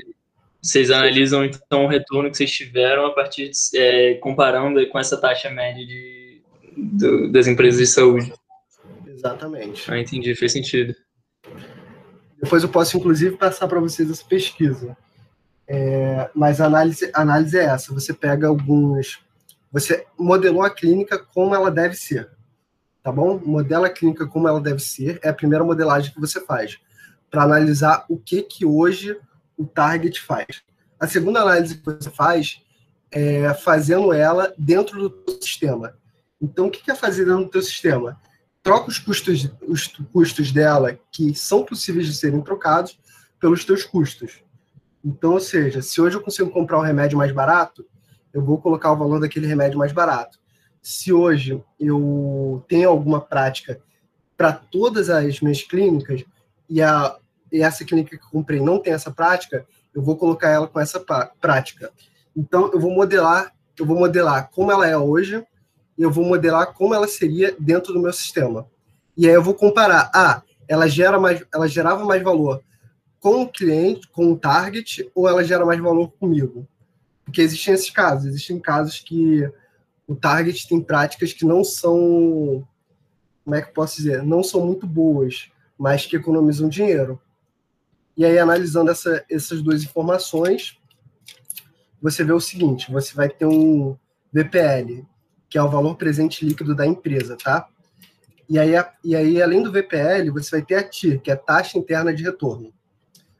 vocês 0.61 0.91
analisam 0.91 1.43
então 1.43 1.85
o 1.85 1.87
retorno 1.87 2.29
que 2.29 2.37
vocês 2.37 2.51
tiveram 2.51 3.07
a 3.07 3.11
partir 3.11 3.49
de, 3.49 3.77
é, 3.77 4.13
comparando 4.15 4.87
com 4.89 4.99
essa 4.99 5.19
taxa 5.19 5.49
média 5.49 5.85
de 5.85 6.41
do, 6.75 7.31
das 7.31 7.47
empresas 7.47 7.79
de 7.79 7.87
saúde. 7.87 8.33
Exatamente. 9.07 9.91
Ah, 9.91 9.99
entendi, 9.99 10.35
fez 10.35 10.51
sentido. 10.51 10.95
Depois 12.41 12.63
eu 12.63 12.69
posso, 12.69 12.97
inclusive, 12.97 13.37
passar 13.37 13.67
para 13.67 13.79
vocês 13.79 14.09
essa 14.09 14.23
pesquisa. 14.25 14.97
É, 15.67 16.29
mas 16.35 16.59
a 16.59 16.65
análise, 16.65 17.09
a 17.13 17.21
análise 17.21 17.57
é 17.57 17.65
essa: 17.65 17.93
você 17.93 18.13
pega 18.13 18.47
alguns. 18.47 19.19
Você 19.71 20.05
modelou 20.17 20.61
a 20.61 20.69
clínica 20.69 21.17
como 21.17 21.55
ela 21.55 21.71
deve 21.71 21.95
ser. 21.95 22.29
Tá 23.01 23.11
bom? 23.11 23.39
Modela 23.43 23.87
a 23.87 23.89
clínica 23.89 24.27
como 24.27 24.47
ela 24.47 24.61
deve 24.61 24.79
ser. 24.79 25.19
É 25.23 25.29
a 25.29 25.33
primeira 25.33 25.63
modelagem 25.63 26.13
que 26.13 26.21
você 26.21 26.39
faz. 26.39 26.79
Para 27.29 27.43
analisar 27.43 28.05
o 28.07 28.17
que, 28.17 28.43
que 28.43 28.65
hoje 28.65 29.17
o 29.57 29.65
target 29.65 30.21
faz. 30.21 30.61
A 30.99 31.07
segunda 31.07 31.41
análise 31.41 31.77
que 31.77 31.85
você 31.85 32.09
faz 32.09 32.61
é 33.11 33.53
fazendo 33.53 34.13
ela 34.13 34.53
dentro 34.57 35.09
do 35.09 35.39
sistema. 35.41 35.95
Então, 36.41 36.67
o 36.67 36.71
que 36.71 36.89
é 36.89 36.95
fazer 36.95 37.25
dentro 37.25 37.45
do 37.45 37.49
teu 37.49 37.61
sistema? 37.61 38.19
Troca 38.61 38.89
os 38.89 38.99
custos, 38.99 39.49
os 39.67 39.87
custos 40.11 40.51
dela, 40.51 40.97
que 41.11 41.35
são 41.35 41.63
possíveis 41.63 42.07
de 42.07 42.15
serem 42.15 42.41
trocados, 42.41 42.97
pelos 43.39 43.65
teus 43.65 43.83
custos. 43.83 44.41
Então, 45.03 45.33
ou 45.33 45.39
seja, 45.39 45.81
se 45.81 45.99
hoje 45.99 46.15
eu 46.15 46.21
consigo 46.21 46.49
comprar 46.49 46.79
um 46.79 46.83
remédio 46.83 47.17
mais 47.17 47.31
barato, 47.31 47.85
eu 48.33 48.41
vou 48.41 48.57
colocar 48.57 48.91
o 48.91 48.97
valor 48.97 49.19
daquele 49.19 49.45
remédio 49.45 49.77
mais 49.77 49.91
barato. 49.91 50.39
Se 50.81 51.11
hoje 51.11 51.61
eu 51.79 52.63
tenho 52.67 52.89
alguma 52.89 53.19
prática 53.19 53.81
para 54.37 54.53
todas 54.53 55.09
as 55.09 55.41
minhas 55.41 55.61
clínicas 55.61 56.23
e, 56.69 56.81
a, 56.81 57.15
e 57.51 57.61
essa 57.61 57.83
clínica 57.83 58.17
que 58.17 58.31
comprei 58.31 58.59
não 58.59 58.79
tem 58.79 58.93
essa 58.93 59.11
prática, 59.11 59.65
eu 59.93 60.01
vou 60.01 60.15
colocar 60.15 60.49
ela 60.49 60.67
com 60.67 60.79
essa 60.79 61.03
prática. 61.39 61.91
Então, 62.35 62.71
eu 62.73 62.79
vou 62.79 62.91
modelar, 62.91 63.53
eu 63.77 63.85
vou 63.85 63.97
modelar 63.99 64.49
como 64.51 64.71
ela 64.71 64.87
é 64.87 64.97
hoje 64.97 65.45
e 65.97 66.01
eu 66.01 66.09
vou 66.09 66.25
modelar 66.25 66.73
como 66.73 66.95
ela 66.95 67.07
seria 67.07 67.55
dentro 67.59 67.93
do 67.93 68.01
meu 68.01 68.13
sistema. 68.13 68.65
E 69.15 69.27
aí 69.27 69.33
eu 69.33 69.43
vou 69.43 69.53
comparar, 69.53 70.09
ah, 70.13 70.41
ela 70.67 70.87
gera 70.87 71.19
mais, 71.19 71.43
ela 71.53 71.67
gerava 71.67 72.03
mais 72.05 72.23
valor 72.23 72.63
com 73.23 73.43
o 73.43 73.47
cliente, 73.47 74.05
com 74.09 74.33
o 74.33 74.37
target, 74.37 75.09
ou 75.15 75.29
ela 75.29 75.45
gera 75.45 75.65
mais 75.65 75.79
valor 75.79 76.11
comigo? 76.19 76.67
Porque 77.23 77.41
existem 77.41 77.73
esses 77.73 77.89
casos, 77.89 78.25
existem 78.25 78.59
casos 78.59 78.99
que 78.99 79.49
o 80.05 80.13
target 80.13 80.67
tem 80.67 80.81
práticas 80.81 81.31
que 81.31 81.45
não 81.45 81.63
são, 81.63 82.67
como 83.45 83.55
é 83.55 83.61
que 83.61 83.69
eu 83.69 83.73
posso 83.73 83.95
dizer, 83.95 84.21
não 84.23 84.43
são 84.43 84.65
muito 84.65 84.85
boas, 84.85 85.49
mas 85.79 86.05
que 86.05 86.17
economizam 86.17 86.67
dinheiro. 86.67 87.17
E 88.17 88.25
aí, 88.25 88.37
analisando 88.37 88.91
essa, 88.91 89.23
essas 89.31 89.61
duas 89.61 89.83
informações, 89.83 90.77
você 92.01 92.25
vê 92.25 92.33
o 92.33 92.41
seguinte: 92.41 92.91
você 92.91 93.13
vai 93.15 93.29
ter 93.29 93.45
um 93.45 93.97
VPL 94.33 95.07
que 95.49 95.57
é 95.57 95.63
o 95.63 95.69
valor 95.69 95.95
presente 95.95 96.45
líquido 96.45 96.75
da 96.75 96.85
empresa, 96.85 97.37
tá? 97.41 97.69
E 98.49 98.59
aí, 98.59 98.71
e 99.01 99.15
aí, 99.15 99.41
além 99.41 99.63
do 99.63 99.71
VPL, 99.71 100.29
você 100.31 100.57
vai 100.57 100.61
ter 100.65 100.75
a 100.75 100.83
TIR, 100.83 101.21
que 101.21 101.31
é 101.31 101.35
a 101.35 101.37
taxa 101.37 101.77
interna 101.77 102.13
de 102.13 102.23
retorno. 102.23 102.73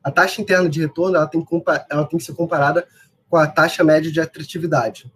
A 0.04 0.12
taxa 0.12 0.42
interna 0.42 0.70
de 0.70 0.82
retorno 0.82 1.16
ela 1.16 1.28
tem, 1.28 1.46
ela 1.90 2.06
tem 2.06 2.20
que 2.20 2.26
ser 2.26 2.34
comparada 2.34 2.88
com 3.30 3.38
a 3.38 3.48
taxa 3.48 3.84
média 3.84 4.12
de 4.12 4.20
atratividade. 4.20 5.12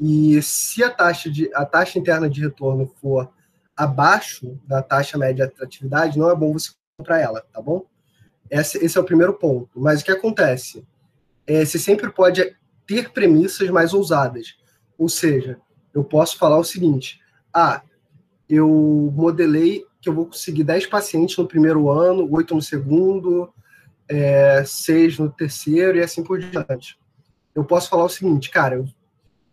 E 0.00 0.40
se 0.42 0.82
a 0.82 0.90
taxa, 0.90 1.30
de, 1.30 1.50
a 1.54 1.64
taxa 1.64 1.98
interna 1.98 2.28
de 2.28 2.40
retorno 2.40 2.90
for 3.00 3.30
abaixo 3.76 4.58
da 4.66 4.82
taxa 4.82 5.18
média 5.18 5.46
de 5.46 5.52
atratividade, 5.52 6.18
não 6.18 6.30
é 6.30 6.34
bom 6.34 6.52
você 6.52 6.70
comprar 6.96 7.20
ela, 7.20 7.44
tá 7.52 7.60
bom? 7.60 7.84
Esse, 8.50 8.84
esse 8.84 8.96
é 8.96 9.00
o 9.00 9.04
primeiro 9.04 9.34
ponto. 9.34 9.70
Mas 9.80 10.00
o 10.00 10.04
que 10.04 10.10
acontece? 10.10 10.86
É, 11.46 11.64
você 11.64 11.78
sempre 11.78 12.10
pode 12.10 12.56
ter 12.86 13.10
premissas 13.10 13.68
mais 13.70 13.92
ousadas. 13.92 14.56
Ou 14.98 15.08
seja, 15.08 15.58
eu 15.92 16.04
posso 16.04 16.38
falar 16.38 16.58
o 16.58 16.64
seguinte: 16.64 17.20
ah, 17.52 17.82
eu 18.48 19.12
modelei 19.14 19.84
que 20.00 20.08
eu 20.08 20.14
vou 20.14 20.26
conseguir 20.26 20.64
10 20.64 20.86
pacientes 20.86 21.36
no 21.36 21.48
primeiro 21.48 21.90
ano, 21.90 22.28
8 22.30 22.54
no 22.54 22.62
segundo, 22.62 23.52
é, 24.08 24.64
6 24.64 25.18
no 25.18 25.30
terceiro 25.30 25.98
e 25.98 26.02
assim 26.02 26.22
por 26.22 26.38
diante. 26.38 26.98
Eu 27.54 27.64
posso 27.64 27.88
falar 27.88 28.04
o 28.04 28.08
seguinte, 28.08 28.50
cara, 28.50 28.84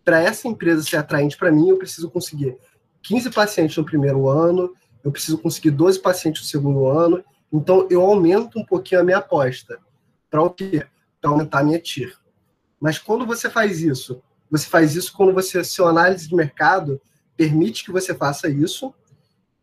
para 0.03 0.21
essa 0.21 0.47
empresa 0.47 0.83
ser 0.83 0.97
atraente 0.97 1.37
para 1.37 1.51
mim, 1.51 1.69
eu 1.69 1.77
preciso 1.77 2.09
conseguir 2.09 2.57
15 3.03 3.29
pacientes 3.31 3.77
no 3.77 3.85
primeiro 3.85 4.27
ano, 4.27 4.73
eu 5.03 5.11
preciso 5.11 5.37
conseguir 5.37 5.71
12 5.71 5.99
pacientes 5.99 6.41
no 6.41 6.47
segundo 6.47 6.87
ano, 6.87 7.23
então 7.51 7.87
eu 7.89 8.01
aumento 8.01 8.59
um 8.59 8.65
pouquinho 8.65 9.01
a 9.01 9.03
minha 9.03 9.17
aposta. 9.17 9.79
Para 10.29 10.41
o 10.41 10.49
quê? 10.49 10.85
Para 11.19 11.31
aumentar 11.31 11.59
a 11.59 11.63
minha 11.63 11.79
TIR. 11.79 12.17
Mas 12.79 12.97
quando 12.97 13.25
você 13.25 13.49
faz 13.49 13.81
isso, 13.81 14.21
você 14.49 14.67
faz 14.67 14.95
isso 14.95 15.13
quando 15.13 15.33
você, 15.33 15.63
seu 15.63 15.87
análise 15.87 16.27
de 16.27 16.35
mercado 16.35 16.99
permite 17.37 17.83
que 17.83 17.91
você 17.91 18.13
faça 18.13 18.49
isso 18.49 18.93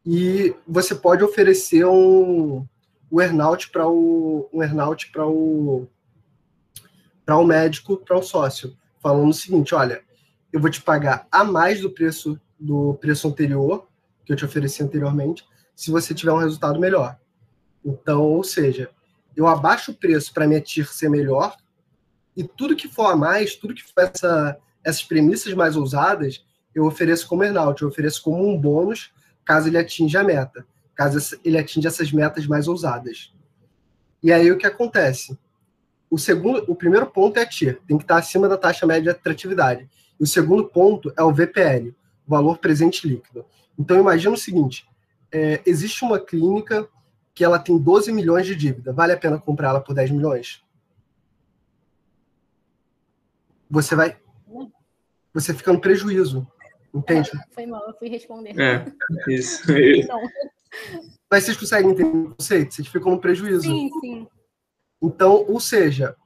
e 0.05 0.55
você 0.67 0.95
pode 0.95 1.23
oferecer 1.23 1.85
um, 1.85 2.67
um 3.11 3.21
earnout 3.21 3.71
para 3.71 3.87
o 3.87 4.49
um 4.53 4.63
earnout 4.63 5.11
para 5.11 5.27
o 5.27 5.87
para 7.25 7.37
o 7.37 7.45
médico, 7.45 7.99
para 7.99 8.17
o 8.17 8.23
sócio, 8.23 8.75
falando 9.03 9.31
o 9.31 9.35
seguinte, 9.35 9.75
olha, 9.75 10.03
eu 10.51 10.61
vou 10.61 10.71
te 10.71 10.81
pagar 10.81 11.27
a 11.31 11.45
mais 11.45 11.81
do 11.81 11.91
preço 11.91 12.41
do 12.59 12.95
preço 12.95 13.29
anterior 13.29 13.87
que 14.25 14.33
eu 14.33 14.37
te 14.37 14.45
ofereci 14.45 14.83
anteriormente, 14.83 15.47
se 15.75 15.91
você 15.91 16.15
tiver 16.15 16.33
um 16.33 16.39
resultado 16.39 16.79
melhor. 16.79 17.19
Então, 17.85 18.23
ou 18.23 18.45
seja, 18.45 18.91
eu 19.35 19.47
abaixo 19.47 19.93
o 19.93 19.95
preço 19.95 20.35
para 20.35 20.47
minha 20.47 20.61
TIR 20.61 20.93
ser 20.93 21.09
melhor 21.09 21.57
e 22.37 22.45
tudo 22.45 22.77
que 22.77 22.89
for 22.89 23.07
a 23.07 23.17
mais, 23.17 23.57
tudo 23.57 23.75
que 23.75 23.83
for 23.83 24.03
essa, 24.03 24.59
essas 24.85 25.03
premissas 25.03 25.55
mais 25.55 25.77
ousadas, 25.77 26.45
eu 26.75 26.85
ofereço 26.85 27.27
como 27.27 27.45
earnout, 27.45 27.81
eu 27.81 27.89
ofereço 27.89 28.23
como 28.23 28.47
um 28.47 28.61
bônus 28.61 29.11
caso 29.45 29.69
ele 29.69 29.79
atinja 29.79 30.21
a 30.21 30.25
meta, 30.25 30.67
caso 30.99 31.39
ele 31.45 31.57
atinja 31.57 31.87
essas 31.87 32.11
metas 32.11 32.45
mais 32.45 32.67
ousadas. 32.67 33.33
E 34.21 34.33
aí 34.33 34.51
o 34.51 34.59
que 34.59 34.67
acontece? 34.67 35.39
O 36.11 36.19
segundo, 36.19 36.65
o 36.67 36.75
primeiro 36.75 37.07
ponto 37.07 37.39
é 37.39 37.43
a 37.43 37.47
TIR, 37.47 37.81
tem 37.87 37.97
que 37.97 38.03
estar 38.03 38.17
acima 38.17 38.49
da 38.49 38.57
taxa 38.57 38.85
média 38.85 39.03
de 39.03 39.11
atratividade. 39.11 39.89
E 40.19 40.25
o 40.25 40.27
segundo 40.27 40.65
ponto 40.65 41.13
é 41.17 41.23
o 41.23 41.33
VPL, 41.33 41.95
valor 42.27 42.59
presente 42.59 43.07
líquido. 43.07 43.47
Então 43.79 43.97
imagina 43.97 44.35
o 44.35 44.39
seguinte: 44.39 44.89
é, 45.31 45.63
existe 45.65 46.05
uma 46.05 46.19
clínica 46.19 46.89
que 47.33 47.45
ela 47.45 47.61
tem 47.61 47.79
12 47.79 48.11
milhões 48.11 48.45
de 48.45 48.57
dívida. 48.57 48.93
Vale 48.93 49.13
a 49.13 49.17
pena 49.17 49.39
comprar 49.39 49.69
ela 49.69 49.81
por 49.81 49.95
10 49.95 50.11
milhões? 50.11 50.65
Você 53.71 53.95
vai. 53.95 54.17
Você 55.33 55.55
fica 55.55 55.73
no 55.73 55.81
prejuízo. 55.81 56.45
Entende? 56.93 57.31
É, 57.33 57.55
foi 57.55 57.67
mal, 57.67 57.87
eu 57.87 57.95
fui 57.95 58.09
responder. 58.09 58.59
É, 58.61 58.85
isso. 59.33 59.63
Mas 61.31 61.45
vocês 61.45 61.57
conseguem 61.57 61.91
entender 61.91 62.17
o 62.17 62.35
conceito? 62.35 62.75
Vocês 62.75 62.89
ficam 62.89 63.13
no 63.13 63.21
prejuízo. 63.21 63.63
Sim, 63.63 63.91
sim. 64.01 64.27
Então, 65.03 65.45
ou 65.49 65.61
seja, 65.61 66.17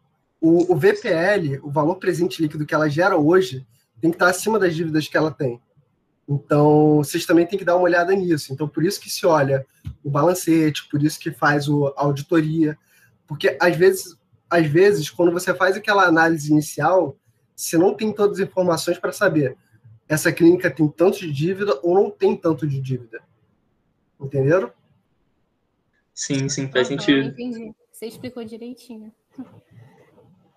o, 0.41 0.73
o, 0.73 0.77
VPL, 0.77 1.61
o 1.63 1.71
valor 1.71 1.97
presente 1.97 2.41
líquido 2.41 2.65
que 2.65 2.75
ela 2.75 2.89
gera 2.89 3.17
hoje, 3.17 3.67
tem 4.01 4.11
que 4.11 4.17
estar 4.17 4.29
acima 4.29 4.59
das 4.59 4.75
dívidas 4.75 5.09
que 5.09 5.17
ela 5.17 5.31
tem. 5.31 5.61
Então, 6.29 6.97
vocês 6.99 7.27
também 7.27 7.47
têm 7.47 7.59
que 7.59 7.65
dar 7.65 7.77
uma 7.77 7.85
olhada 7.85 8.15
nisso. 8.15 8.53
Então, 8.53 8.69
por 8.69 8.85
isso 8.85 9.01
que 9.01 9.11
se 9.11 9.27
olha 9.27 9.67
o 10.03 10.11
balancete, 10.11 10.89
por 10.89 11.03
isso 11.03 11.19
que 11.19 11.31
faz 11.31 11.69
o, 11.69 11.89
a 11.89 12.03
auditoria, 12.03 12.79
porque 13.27 13.57
às 13.61 13.77
vezes, 13.77 14.17
às 14.49 14.67
vezes, 14.67 15.11
quando 15.11 15.33
você 15.33 15.53
faz 15.55 15.77
aquela 15.77 16.05
análise 16.05 16.51
inicial, 16.51 17.17
você 17.55 17.77
não 17.77 17.95
tem 17.95 18.13
todas 18.13 18.41
as 18.41 18.47
informações 18.47 18.99
para 18.99 19.13
saber 19.13 19.57
essa 20.13 20.31
clínica 20.31 20.71
tem 20.71 20.87
tanto 20.89 21.21
de 21.21 21.33
dívida 21.33 21.79
ou 21.83 21.95
não 21.95 22.11
tem 22.11 22.37
tanto 22.37 22.67
de 22.67 22.81
dívida. 22.81 23.23
Entenderam? 24.23 24.73
Sim, 26.15 26.49
sim, 26.49 26.71
faz 26.71 26.91
uhum, 26.91 26.99
sentido. 26.99 27.29
Entendi. 27.29 27.75
Você 27.91 28.07
explicou 28.07 28.45
direitinho. 28.45 29.13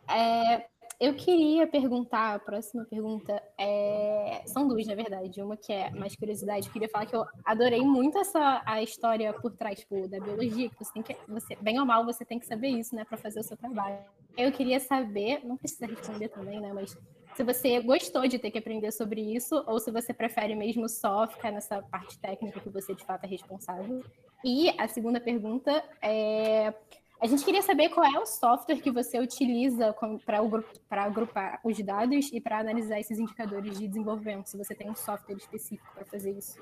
É, 0.08 0.66
eu 1.00 1.14
queria 1.14 1.68
perguntar, 1.68 2.36
a 2.36 2.40
próxima 2.40 2.86
pergunta 2.86 3.42
é, 3.58 4.44
são 4.46 4.68
duas, 4.68 4.86
na 4.86 4.96
verdade. 4.96 5.42
Uma 5.42 5.58
que 5.58 5.74
é 5.74 5.90
mais 5.92 6.16
curiosidade. 6.16 6.68
Eu 6.68 6.74
queria 6.74 6.90
falar 6.90 7.06
que 7.06 7.16
eu 7.16 7.26
adorei 7.44 7.82
muito 7.82 8.18
essa 8.18 8.62
a 8.66 8.82
história 8.82 9.34
por 9.34 9.52
trás 9.52 9.80
tipo, 9.80 10.08
da 10.08 10.20
biologia, 10.20 10.70
que 10.70 10.78
você 10.78 10.94
tem 10.94 11.04
que, 11.04 11.18
você, 11.28 11.56
bem 11.56 11.80
ou 11.80 11.86
mal, 11.86 12.06
você 12.06 12.24
tem 12.24 12.40
que 12.40 12.46
saber 12.46 12.70
isso, 12.70 12.96
né, 12.96 13.04
para 13.04 13.18
fazer 13.18 13.40
o 13.40 13.44
seu 13.44 13.58
trabalho. 13.58 13.98
Eu 14.38 14.52
queria 14.52 14.80
saber, 14.80 15.44
não 15.44 15.58
precisa 15.58 15.86
responder 15.86 16.30
também, 16.30 16.62
né, 16.62 16.72
mas 16.74 16.98
se 17.36 17.44
você 17.44 17.82
gostou 17.82 18.28
de 18.28 18.40
ter 18.40 18.50
que 18.50 18.58
aprender 18.58 18.92
sobre 18.92 19.22
isso, 19.22 19.62
ou 19.68 19.80
se 19.80 19.92
você 19.92 20.14
prefere 20.14 20.56
mesmo 20.56 20.88
só 20.88 21.28
ficar 21.28 21.52
nessa 21.52 21.82
parte 21.82 22.18
técnica 22.18 22.60
que 22.62 22.70
você 22.70 22.96
de 22.96 23.04
fato 23.04 23.26
é 23.26 23.28
responsável. 23.28 24.04
E 24.44 24.70
a 24.80 24.88
segunda 24.88 25.20
pergunta 25.20 25.84
é 26.02 26.74
a 27.22 27.28
gente 27.28 27.46
queria 27.46 27.62
saber 27.62 27.90
qual 27.90 28.06
é 28.06 28.20
o 28.20 28.26
software 28.26 28.82
que 28.82 28.92
você 28.92 29.18
utiliza 29.20 29.96
para 30.26 31.04
agrupar 31.04 31.60
os 31.64 31.78
dados 31.82 32.30
e 32.32 32.42
para 32.42 32.60
analisar 32.60 33.00
esses 33.00 33.18
indicadores 33.18 33.80
de 33.80 33.88
desenvolvimento, 33.88 34.48
se 34.48 34.58
você 34.58 34.76
tem 34.76 34.90
um 34.90 34.96
software 34.96 35.38
específico 35.38 35.90
para 35.94 36.06
fazer 36.06 36.32
isso. 36.38 36.60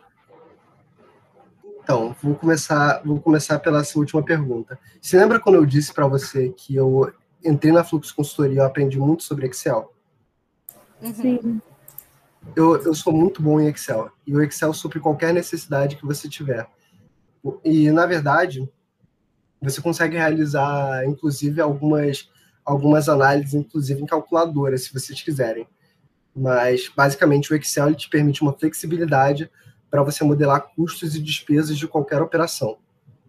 Então, 1.83 2.15
vou 2.21 2.35
começar, 2.35 3.01
vou 3.03 3.19
começar 3.19 3.59
pela 3.59 3.83
sua 3.83 4.01
última 4.01 4.23
pergunta. 4.23 4.79
Você 5.01 5.17
lembra 5.17 5.39
quando 5.39 5.55
eu 5.55 5.65
disse 5.65 5.93
para 5.93 6.07
você 6.07 6.49
que 6.49 6.75
eu 6.75 7.11
entrei 7.43 7.73
na 7.73 7.83
Fluxo 7.83 8.15
Consultoria 8.15 8.57
e 8.57 8.61
aprendi 8.61 8.99
muito 8.99 9.23
sobre 9.23 9.47
Excel? 9.47 9.91
Uhum. 11.03 11.13
Sim. 11.13 11.61
Eu, 12.55 12.81
eu 12.83 12.93
sou 12.93 13.13
muito 13.13 13.41
bom 13.41 13.59
em 13.59 13.67
Excel. 13.67 14.11
E 14.25 14.35
o 14.35 14.41
Excel 14.41 14.73
supre 14.73 14.99
qualquer 14.99 15.33
necessidade 15.33 15.95
que 15.95 16.05
você 16.05 16.27
tiver. 16.29 16.67
E, 17.63 17.91
na 17.91 18.05
verdade, 18.05 18.69
você 19.61 19.81
consegue 19.81 20.17
realizar, 20.17 21.05
inclusive, 21.05 21.61
algumas, 21.61 22.29
algumas 22.65 23.09
análises, 23.09 23.53
inclusive 23.53 24.01
em 24.01 24.05
calculadora, 24.05 24.77
se 24.77 24.93
vocês 24.93 25.21
quiserem. 25.21 25.67
Mas, 26.35 26.89
basicamente, 26.95 27.51
o 27.51 27.55
Excel 27.55 27.87
ele 27.87 27.95
te 27.95 28.09
permite 28.09 28.41
uma 28.41 28.53
flexibilidade 28.53 29.49
para 29.89 30.03
você 30.03 30.23
modelar 30.23 30.69
custos 30.75 31.15
e 31.15 31.21
despesas 31.21 31.77
de 31.77 31.87
qualquer 31.87 32.21
operação, 32.21 32.77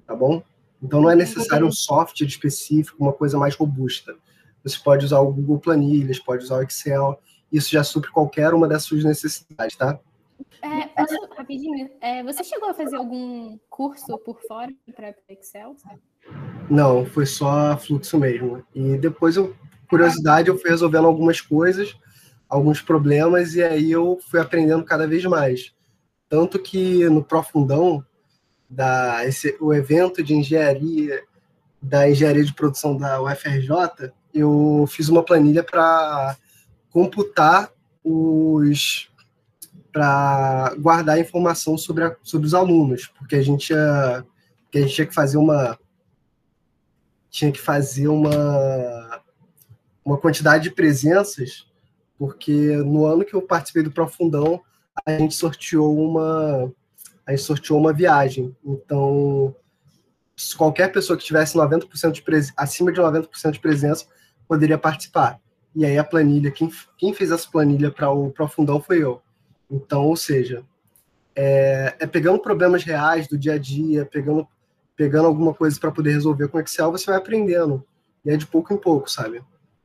tá 0.07 0.15
bom? 0.15 0.43
Então, 0.83 1.01
não 1.01 1.11
é 1.11 1.15
necessário 1.15 1.67
um 1.67 1.73
software 1.73 2.27
específico, 2.27 3.03
uma 3.03 3.13
coisa 3.13 3.39
mais 3.39 3.55
robusta. 3.55 4.15
Você 4.63 4.79
pode 4.83 5.05
usar 5.05 5.21
o 5.21 5.33
Google 5.33 5.59
Planilhas, 5.59 6.19
pode 6.19 6.45
usar 6.45 6.57
o 6.57 6.63
Excel, 6.63 7.21
isso 7.57 7.71
já 7.71 7.85
supre 7.85 8.11
qualquer 8.11 8.53
uma 8.53 8.67
das 8.67 8.83
suas 8.83 9.05
necessidades, 9.05 9.77
tá? 9.77 9.99
É, 10.61 10.87
posso, 10.89 11.15
rapidinho, 11.37 11.91
é, 12.01 12.23
você 12.23 12.43
chegou 12.43 12.71
a 12.71 12.75
fazer 12.75 12.97
algum 12.97 13.59
curso 13.69 14.19
por 14.19 14.41
fora 14.49 14.73
para 14.95 15.15
Excel? 15.29 15.77
Sabe? 15.79 16.01
Não, 16.69 17.05
foi 17.05 17.27
só 17.27 17.77
fluxo 17.77 18.19
mesmo. 18.19 18.65
E 18.75 18.97
depois, 18.99 19.37
eu, 19.37 19.55
curiosidade, 19.89 20.49
eu 20.49 20.59
fui 20.59 20.71
resolvendo 20.71 21.07
algumas 21.07 21.41
coisas, 21.41 21.95
alguns 22.49 22.81
problemas, 22.81 23.55
e 23.55 23.63
aí 23.63 23.93
eu 23.93 24.19
fui 24.31 24.41
aprendendo 24.41 24.85
cada 24.85 25.07
vez 25.07 25.25
mais. 25.27 25.73
Tanto 26.29 26.59
que 26.59 27.09
no 27.09 27.23
Profundão, 27.23 28.05
da, 28.69 29.25
esse, 29.27 29.57
o 29.61 29.73
evento 29.73 30.23
de 30.23 30.35
engenharia, 30.35 31.23
da 31.81 32.09
engenharia 32.09 32.45
de 32.45 32.55
produção 32.55 32.97
da 32.97 33.23
UFRJ, 33.23 34.11
eu 34.33 34.85
fiz 34.89 35.09
uma 35.09 35.23
planilha 35.23 35.63
para 35.63 36.37
computar 36.95 37.73
os 38.05 39.11
para 39.93 40.75
guardar 40.79 41.21
informação 41.21 41.77
sobre, 41.77 42.05
a, 42.05 42.17
sobre 42.23 42.47
os 42.47 42.55
alunos, 42.55 43.09
porque 43.19 43.37
a 43.37 43.43
gente, 43.43 43.71
ia, 43.71 44.25
a 44.75 44.79
gente 44.79 44.95
tinha 44.95 45.07
que 45.07 45.15
fazer 45.15 45.37
uma 45.37 45.79
tinha 47.31 47.51
que 47.51 47.61
fazer 47.61 48.07
uma, 48.07 49.23
uma 50.05 50.17
quantidade 50.17 50.65
de 50.65 50.71
presenças, 50.71 51.67
porque 52.17 52.77
no 52.77 53.05
ano 53.07 53.25
que 53.25 53.35
eu 53.35 53.43
participei 53.43 53.83
do 53.83 53.91
Profundão, 53.91 54.63
a 55.05 55.19
gente 55.19 55.35
sorteou 55.35 55.99
uma 55.99 56.73
a 57.27 57.33
gente 57.33 57.43
sorteou 57.43 57.81
uma 57.81 57.93
viagem. 57.93 58.55
Então, 58.65 59.55
qualquer 60.57 60.93
pessoa 60.93 61.17
que 61.17 61.25
tivesse 61.25 61.57
90% 61.57 62.13
de 62.13 62.53
acima 62.57 62.93
de 62.93 63.01
90% 63.01 63.51
de 63.53 63.61
presença 63.61 64.07
poderia 64.47 64.79
participar. 64.79 65.41
E 65.75 65.85
aí 65.85 65.99
a 65.99 66.05
planilha, 66.05 66.51
quem, 66.51 66.71
quem 66.97 67.13
fez 67.13 67.31
essa 67.31 67.49
planilha 67.51 67.91
para 67.91 68.11
o 68.11 68.31
Profundão 68.31 68.81
foi 68.81 69.03
eu. 69.03 69.21
Então, 69.71 70.05
ou 70.05 70.17
seja, 70.17 70.65
é, 71.35 71.97
é 71.99 72.07
pegando 72.07 72.39
problemas 72.39 72.85
reais 72.85 73.27
do 73.27 73.37
dia 73.37 73.55
a 73.55 73.59
dia, 73.59 74.05
pegando 74.07 74.47
pegando 74.97 75.27
alguma 75.27 75.53
coisa 75.53 75.79
para 75.79 75.91
poder 75.91 76.13
resolver 76.13 76.49
com 76.49 76.61
Excel, 76.61 76.93
você 76.93 77.07
vai 77.07 77.17
aprendendo. 77.17 77.85
E 78.25 78.31
é 78.31 78.37
de 78.37 78.47
pouco 78.47 78.73
em 78.73 78.77
pouco, 78.77 79.11
sabe? 79.11 79.43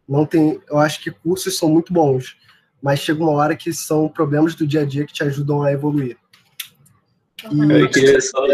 Não 0.08 0.26
tem, 0.26 0.62
eu 0.70 0.78
acho 0.78 1.02
que 1.02 1.12
cursos 1.12 1.58
são 1.58 1.70
muito 1.70 1.92
bons, 1.94 2.38
mas 2.82 3.00
chega 3.00 3.22
uma 3.22 3.32
hora 3.32 3.56
que 3.56 3.74
são 3.74 4.08
problemas 4.08 4.56
do 4.56 4.66
dia 4.66 4.82
a 4.82 4.86
dia 4.86 5.06
que 5.06 5.14
te 5.14 5.24
ajudam 5.24 5.64
a 5.64 5.72
evoluir. 5.72 6.18
E... 7.52 7.82
Eu 7.82 7.90
queria 7.90 8.20
só, 8.22 8.46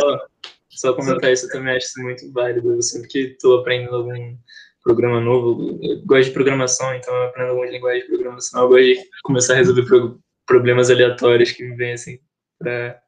só 0.69 0.93
comentar 0.93 1.31
isso, 1.31 1.47
também 1.49 1.75
acho 1.75 1.87
isso 1.87 2.01
muito 2.01 2.31
válido. 2.31 2.81
Sempre 2.81 3.07
que 3.07 3.19
estou 3.19 3.59
aprendendo 3.59 3.95
algum 3.95 4.37
programa 4.85 5.19
novo, 5.19 5.79
eu 5.81 6.05
gosto 6.05 6.25
de 6.25 6.31
programação, 6.31 6.93
então 6.93 7.11
eu 7.11 7.23
aprendo 7.23 7.49
algumas 7.49 7.71
linguagens 7.71 8.03
de 8.03 8.09
programação, 8.09 8.61
eu 8.61 8.69
gosto 8.69 8.83
de 8.83 9.09
começar 9.23 9.53
a 9.53 9.57
resolver 9.57 9.83
pro, 9.83 10.19
problemas 10.45 10.91
aleatórios 10.91 11.51
que 11.51 11.63
me 11.63 11.75
vêm 11.75 11.93
assim, 11.93 12.19
pra, 12.59 12.99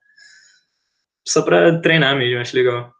só 1.26 1.44
para 1.44 1.80
treinar 1.80 2.18
mesmo, 2.18 2.42
acho 2.42 2.56
legal. 2.56 2.92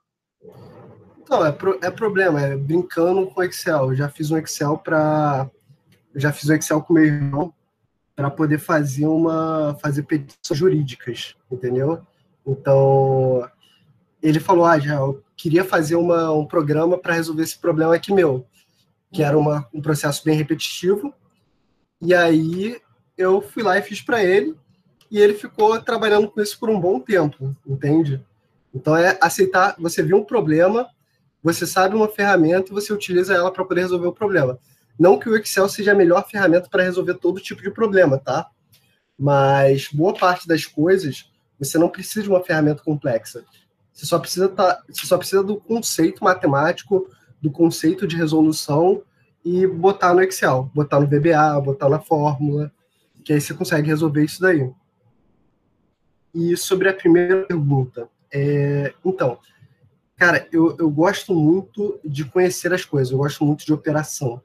Não, 1.28 1.46
é, 1.46 1.52
pro, 1.52 1.80
é 1.82 1.90
problema, 1.90 2.40
é 2.40 2.56
brincando 2.56 3.26
com 3.28 3.44
Excel. 3.44 3.90
Eu 3.90 3.96
já 3.96 4.08
fiz 4.10 4.32
um 4.32 4.38
Excel 4.38 4.78
para. 4.78 5.50
Já 6.16 6.32
fiz 6.32 6.50
um 6.50 6.54
Excel 6.54 6.82
com 6.82 6.94
meu 6.94 7.04
irmão 7.04 7.54
para 8.16 8.30
poder 8.30 8.60
fazer 8.60 9.08
uma. 9.08 9.78
fazer 9.82 10.04
petições 10.04 10.58
jurídicas, 10.58 11.36
entendeu? 11.52 12.02
Então, 12.46 13.46
ele 14.24 14.40
falou, 14.40 14.66
ah, 14.66 14.80
já, 14.80 14.96
eu 14.96 15.22
queria 15.36 15.66
fazer 15.66 15.96
uma, 15.96 16.32
um 16.32 16.46
programa 16.46 16.98
para 16.98 17.16
resolver 17.16 17.44
esse 17.44 17.60
problema 17.60 17.94
aqui 17.94 18.14
meu, 18.14 18.48
que 19.12 19.24
era 19.24 19.38
uma, 19.38 19.68
um 19.74 19.82
processo 19.82 20.24
bem 20.24 20.36
repetitivo, 20.36 21.14
e 22.02 22.14
aí 22.14 22.80
eu 23.18 23.42
fui 23.42 23.64
lá 23.64 23.78
e 23.78 23.82
fiz 23.82 24.02
para 24.02 24.24
ele, 24.24 24.56
e 25.10 25.20
ele 25.20 25.34
ficou 25.34 25.80
trabalhando 25.82 26.30
com 26.30 26.42
isso 26.42 26.60
por 26.60 26.70
um 26.70 26.80
bom 26.80 27.00
tempo, 27.00 27.56
entende? 27.66 28.24
Então 28.74 28.96
é 28.96 29.18
aceitar, 29.22 29.76
você 29.80 30.04
viu 30.04 30.18
um 30.18 30.24
problema, 30.24 30.88
você 31.42 31.66
sabe 31.66 31.96
uma 31.96 32.10
ferramenta 32.10 32.72
e 32.72 32.74
você 32.74 32.92
utiliza 32.92 33.34
ela 33.34 33.52
para 33.52 33.64
poder 33.64 33.82
resolver 33.82 34.08
o 34.08 34.14
problema. 34.14 34.60
Não 35.00 35.18
que 35.18 35.30
o 35.30 35.36
Excel 35.38 35.70
seja 35.70 35.92
a 35.92 35.96
melhor 35.96 36.28
ferramenta 36.28 36.70
para 36.70 36.84
resolver 36.84 37.16
todo 37.16 37.42
tipo 37.42 37.62
de 37.62 37.72
problema, 37.72 38.18
tá? 38.18 38.50
Mas 39.18 39.88
boa 39.92 40.14
parte 40.14 40.48
das 40.48 40.66
coisas 40.66 41.32
você 41.60 41.78
não 41.78 41.90
precisa 41.90 42.24
de 42.24 42.30
uma 42.30 42.44
ferramenta 42.44 42.84
complexa. 42.84 43.44
Você 43.94 44.06
só 44.06 44.20
precisa 44.20 44.48
tá, 44.50 44.84
você 44.88 45.08
só 45.08 45.18
precisa 45.18 45.44
do 45.44 45.58
conceito 45.58 46.24
matemático, 46.24 47.10
do 47.42 47.52
conceito 47.52 48.08
de 48.08 48.16
resolução 48.16 49.04
e 49.44 49.66
botar 49.66 50.14
no 50.14 50.22
Excel, 50.22 50.70
botar 50.74 51.00
no 51.00 51.08
VBA, 51.08 51.62
botar 51.62 51.90
na 51.90 52.00
fórmula, 52.00 52.72
que 53.24 53.34
aí 53.34 53.42
você 53.42 53.54
consegue 53.54 53.88
resolver 53.88 54.24
isso 54.24 54.42
daí. 54.42 54.70
E 56.34 56.56
sobre 56.58 56.90
a 56.90 56.94
primeira 56.94 57.44
pergunta, 57.44 58.10
é, 58.32 58.94
então, 59.06 59.38
cara, 60.16 60.48
eu, 60.52 60.76
eu 60.78 60.90
gosto 60.90 61.34
muito 61.34 62.00
de 62.04 62.26
conhecer 62.26 62.74
as 62.74 62.84
coisas, 62.84 63.12
eu 63.12 63.18
gosto 63.18 63.46
muito 63.46 63.66
de 63.66 63.74
operação, 63.74 64.42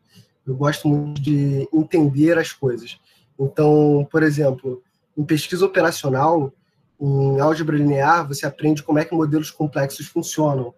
eu 0.47 0.55
gosto 0.55 0.89
muito 0.89 1.21
de 1.21 1.69
entender 1.73 2.39
as 2.39 2.53
coisas. 2.53 3.01
Então, 3.39 4.07
por 4.11 4.23
exemplo, 4.23 4.83
em 5.17 5.25
pesquisa 5.25 5.67
operacional, 5.67 6.53
em 7.01 7.41
álgebra 7.41 7.77
linear, 7.77 8.27
você 8.27 8.47
aprende 8.47 8.83
como 8.83 8.99
é 8.99 9.05
que 9.05 9.15
modelos 9.15 9.51
complexos 9.51 10.07
funcionam, 10.07 10.73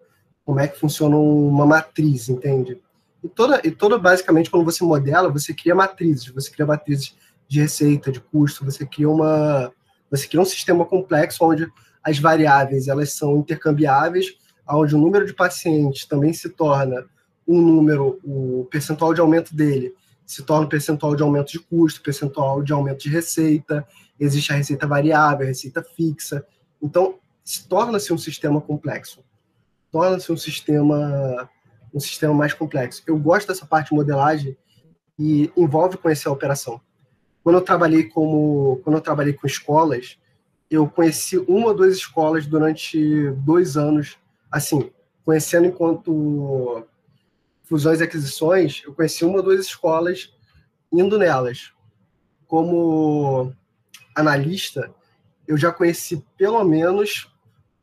como 0.45 0.59
é 0.59 0.67
que 0.67 0.79
funciona 0.79 1.15
uma 1.17 1.65
matriz, 1.65 2.29
entende? 2.29 2.79
E 3.23 3.27
toda, 3.27 3.59
e 3.63 3.71
toda 3.71 3.97
basicamente, 3.97 4.49
quando 4.49 4.63
você 4.63 4.83
modela, 4.83 5.29
você 5.29 5.53
cria 5.53 5.73
matrizes, 5.73 6.27
você 6.27 6.51
cria 6.51 6.65
matrizes 6.65 7.15
de 7.47 7.59
receita, 7.59 8.11
de 8.11 8.19
custo, 8.19 8.63
você 8.63 8.85
cria 8.85 9.09
uma, 9.09 9.71
você 10.09 10.27
cria 10.27 10.41
um 10.41 10.45
sistema 10.45 10.85
complexo 10.85 11.43
onde 11.43 11.67
as 12.03 12.19
variáveis 12.19 12.87
elas 12.87 13.13
são 13.13 13.37
intercambiáveis, 13.37 14.37
onde 14.69 14.95
o 14.95 14.99
número 14.99 15.25
de 15.25 15.33
pacientes 15.33 16.05
também 16.05 16.31
se 16.33 16.49
torna 16.49 17.05
um 17.47 17.59
número, 17.59 18.19
o 18.23 18.67
percentual 18.69 19.13
de 19.13 19.21
aumento 19.21 19.55
dele 19.55 19.93
se 20.25 20.41
torna 20.43 20.67
percentual 20.67 21.15
de 21.15 21.21
aumento 21.21 21.51
de 21.51 21.59
custo, 21.59 22.01
percentual 22.01 22.63
de 22.63 22.73
aumento 22.73 23.03
de 23.03 23.09
receita, 23.09 23.87
existe 24.19 24.51
a 24.51 24.55
receita 24.55 24.87
variável, 24.87 25.45
a 25.45 25.49
receita 25.49 25.83
fixa. 25.83 26.43
Então, 26.81 27.19
se 27.43 27.67
torna-se 27.67 28.11
um 28.11 28.17
sistema 28.17 28.59
complexo. 28.59 29.23
Torna-se 29.95 30.29
um 30.29 30.35
sistema 30.35 31.49
um 31.93 32.01
sistema 32.01 32.33
mais 32.33 32.53
complexo. 32.53 33.01
Eu 33.07 33.17
gosto 33.17 33.47
dessa 33.47 33.65
parte 33.65 33.91
de 33.91 33.95
modelagem 33.95 34.57
e 35.17 35.49
envolve 35.55 35.95
conhecer 35.95 36.27
a 36.27 36.33
operação. 36.33 36.81
Quando 37.41 37.59
eu 37.59 37.61
trabalhei 37.61 38.03
como 38.03 38.81
quando 38.83 38.97
eu 38.97 39.01
trabalhei 39.01 39.31
com 39.31 39.47
escolas, 39.47 40.19
eu 40.69 40.85
conheci 40.89 41.37
uma 41.37 41.67
ou 41.67 41.73
duas 41.73 41.95
escolas 41.95 42.45
durante 42.45 43.31
dois 43.45 43.77
anos, 43.77 44.17
assim, 44.51 44.91
conhecendo 45.23 45.67
enquanto 45.67 46.85
fusões 47.63 48.01
e 48.01 48.03
aquisições, 48.03 48.83
eu 48.85 48.93
conheci 48.93 49.23
uma 49.23 49.37
ou 49.37 49.43
duas 49.43 49.61
escolas 49.61 50.29
indo 50.91 51.17
nelas. 51.17 51.71
Como 52.47 53.53
analista, 54.13 54.93
eu 55.47 55.55
já 55.55 55.71
conheci 55.71 56.21
pelo 56.35 56.61
menos 56.65 57.33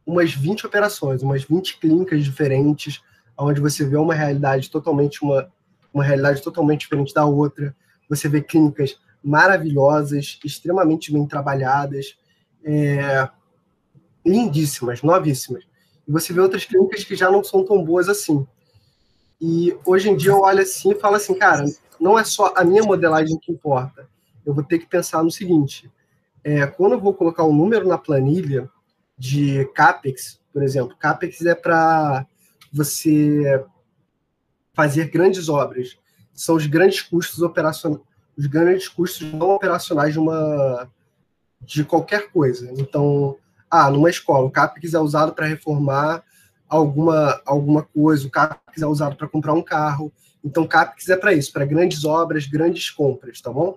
umas 0.06 0.32
20 0.34 0.66
operações, 0.66 1.22
umas 1.22 1.44
20 1.44 1.78
clínicas 1.78 2.24
diferentes, 2.24 3.02
onde 3.36 3.60
você 3.60 3.84
vê 3.84 3.96
uma 3.96 4.14
realidade 4.14 4.70
totalmente 4.70 5.22
uma, 5.22 5.50
uma 5.92 6.04
realidade 6.04 6.42
totalmente 6.42 6.80
diferente 6.80 7.14
da 7.14 7.24
outra. 7.24 7.74
Você 8.08 8.28
vê 8.28 8.40
clínicas 8.42 8.98
maravilhosas, 9.22 10.38
extremamente 10.44 11.12
bem 11.12 11.26
trabalhadas, 11.26 12.16
é, 12.64 13.28
lindíssimas, 14.24 15.02
novíssimas. 15.02 15.64
E 16.06 16.12
você 16.12 16.32
vê 16.32 16.40
outras 16.40 16.64
clínicas 16.64 17.04
que 17.04 17.14
já 17.14 17.30
não 17.30 17.42
são 17.42 17.64
tão 17.64 17.84
boas 17.84 18.08
assim. 18.08 18.46
E 19.40 19.76
hoje 19.84 20.08
em 20.08 20.16
dia 20.16 20.32
eu 20.32 20.40
olho 20.40 20.62
assim 20.62 20.92
e 20.92 20.98
falo 20.98 21.16
assim, 21.16 21.34
cara, 21.34 21.64
não 22.00 22.18
é 22.18 22.24
só 22.24 22.52
a 22.56 22.64
minha 22.64 22.82
modelagem 22.82 23.38
que 23.38 23.52
importa. 23.52 24.08
Eu 24.44 24.52
vou 24.54 24.64
ter 24.64 24.78
que 24.78 24.86
pensar 24.86 25.22
no 25.22 25.30
seguinte: 25.30 25.90
é, 26.42 26.66
quando 26.66 26.92
eu 26.92 27.00
vou 27.00 27.14
colocar 27.14 27.44
um 27.44 27.54
número 27.54 27.86
na 27.86 27.98
planilha 27.98 28.68
de 29.16 29.64
CAPEX, 29.74 30.40
por 30.52 30.62
exemplo, 30.62 30.96
CAPEX 30.96 31.44
é 31.46 31.54
para 31.54 32.26
você 32.72 33.64
fazer 34.74 35.10
grandes 35.10 35.48
obras. 35.48 35.96
São 36.34 36.56
os 36.56 36.66
grandes 36.66 37.02
custos 37.02 37.40
operacionais, 37.40 38.02
os 38.36 38.46
grandes 38.46 38.88
custos 38.88 39.32
não 39.32 39.50
operacionais 39.50 40.12
de 40.12 40.18
uma 40.18 40.90
de 41.60 41.84
qualquer 41.84 42.30
coisa. 42.30 42.72
Então, 42.76 43.36
ah, 43.70 43.90
numa 43.90 44.10
escola, 44.10 44.46
o 44.46 44.50
CAPEX 44.50 44.94
é 44.94 44.98
usado 44.98 45.32
para 45.32 45.46
reformar 45.46 46.24
alguma 46.68 47.40
alguma 47.46 47.82
coisa, 47.82 48.26
o 48.26 48.30
CAPEX 48.30 48.82
é 48.82 48.86
usado 48.86 49.16
para 49.16 49.28
comprar 49.28 49.52
um 49.52 49.62
carro. 49.62 50.12
Então, 50.44 50.66
CAPEX 50.66 51.08
é 51.08 51.16
para 51.16 51.32
isso, 51.32 51.52
para 51.52 51.64
grandes 51.64 52.04
obras, 52.04 52.46
grandes 52.46 52.90
compras, 52.90 53.40
tá 53.40 53.52
bom? 53.52 53.76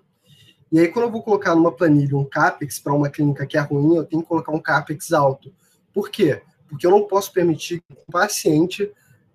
E 0.75 0.79
aí, 0.81 0.89
quando 0.89 1.05
eu 1.05 1.11
vou 1.11 1.23
colocar 1.23 1.55
numa 1.55 1.71
planilha 1.71 2.17
um 2.17 2.25
CAPEX 2.25 2.79
para 2.79 2.93
uma 2.93 3.09
clínica 3.09 3.45
que 3.45 3.57
é 3.57 3.61
ruim, 3.61 3.95
eu 3.95 4.03
tenho 4.03 4.21
que 4.21 4.27
colocar 4.27 4.51
um 4.51 4.59
CAPEX 4.59 5.13
alto. 5.13 5.49
Por 5.93 6.09
quê? 6.09 6.41
Porque 6.67 6.85
eu 6.85 6.91
não 6.91 7.07
posso 7.07 7.31
permitir 7.31 7.79
que 7.79 7.93
o 8.05 8.11
paciente 8.11 8.91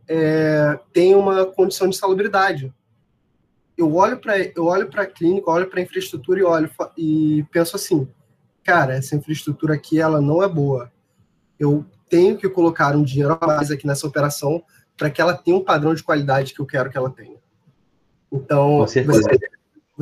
é, 0.07 0.79
tenha 0.93 1.17
uma 1.17 1.47
condição 1.47 1.89
de 1.89 1.97
salubridade. 1.97 2.71
Eu 3.75 3.95
olho 3.95 4.19
para 4.19 4.39
eu 4.39 4.67
olho 4.67 4.91
para 4.91 5.05
a 5.05 5.07
clínica, 5.07 5.51
olho 5.51 5.67
para 5.67 5.81
a 5.81 5.83
infraestrutura 5.83 6.41
e 6.41 6.43
olho 6.43 6.71
e 6.95 7.43
penso 7.51 7.75
assim, 7.75 8.07
cara, 8.63 8.97
essa 8.97 9.17
infraestrutura 9.17 9.73
aqui 9.73 9.99
ela 9.99 10.21
não 10.21 10.43
é 10.43 10.49
boa. 10.49 10.93
Eu 11.59 11.87
tenho 12.11 12.37
que 12.37 12.51
colocar 12.51 12.95
um 12.95 13.03
dinheiro 13.03 13.39
a 13.41 13.47
mais 13.47 13.71
aqui 13.71 13.87
nessa 13.87 14.07
operação 14.07 14.63
para 14.95 15.09
que 15.09 15.23
ela 15.23 15.33
tenha 15.33 15.57
um 15.57 15.65
padrão 15.65 15.95
de 15.95 16.03
qualidade 16.03 16.53
que 16.53 16.61
eu 16.61 16.67
quero 16.67 16.91
que 16.91 16.99
ela 16.99 17.09
tenha. 17.09 17.39
Então, 18.31 18.77
você, 18.77 19.03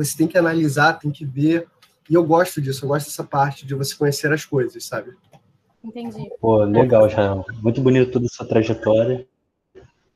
você 0.05 0.17
tem 0.17 0.27
que 0.27 0.37
analisar, 0.37 0.93
tem 0.93 1.11
que 1.11 1.25
ver. 1.25 1.67
E 2.09 2.13
eu 2.13 2.23
gosto 2.23 2.61
disso, 2.61 2.85
eu 2.85 2.89
gosto 2.89 3.07
dessa 3.07 3.23
parte 3.23 3.65
de 3.65 3.75
você 3.75 3.95
conhecer 3.95 4.31
as 4.31 4.45
coisas, 4.45 4.83
sabe? 4.83 5.11
Entendi. 5.83 6.29
Pô, 6.39 6.63
legal, 6.63 7.09
Jael. 7.09 7.45
Muito 7.61 7.81
bonito 7.81 8.11
toda 8.11 8.25
a 8.25 8.29
sua 8.29 8.47
trajetória, 8.47 9.27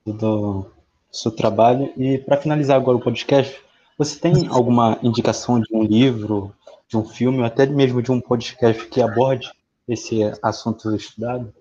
todo 0.03 0.61
o 0.61 0.71
seu 1.11 1.31
trabalho. 1.31 1.93
E 1.97 2.17
para 2.17 2.37
finalizar 2.37 2.77
agora 2.77 2.97
o 2.97 3.01
podcast, 3.01 3.61
você 3.97 4.17
tem 4.19 4.47
alguma 4.47 4.97
indicação 5.03 5.59
de 5.59 5.67
um 5.75 5.83
livro, 5.83 6.53
de 6.87 6.97
um 6.97 7.05
filme, 7.05 7.39
ou 7.39 7.45
até 7.45 7.65
mesmo 7.65 8.01
de 8.01 8.11
um 8.11 8.19
podcast 8.19 8.87
que 8.87 9.01
aborde 9.01 9.51
esse 9.87 10.19
assunto 10.41 10.95
estudado? 10.95 11.53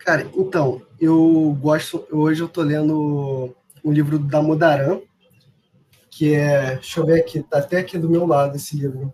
Cara, 0.00 0.28
então, 0.34 0.82
eu 1.00 1.56
gosto. 1.60 2.04
Hoje 2.10 2.42
eu 2.42 2.48
tô 2.48 2.62
lendo 2.62 3.54
um 3.84 3.92
livro 3.92 4.18
da 4.18 4.42
Modaran, 4.42 5.00
que 6.10 6.34
é. 6.34 6.74
Deixa 6.74 7.00
eu 7.00 7.06
ver 7.06 7.20
aqui, 7.20 7.42
tá 7.42 7.58
até 7.58 7.78
aqui 7.78 7.96
do 7.96 8.10
meu 8.10 8.26
lado 8.26 8.56
esse 8.56 8.76
livro. 8.76 9.12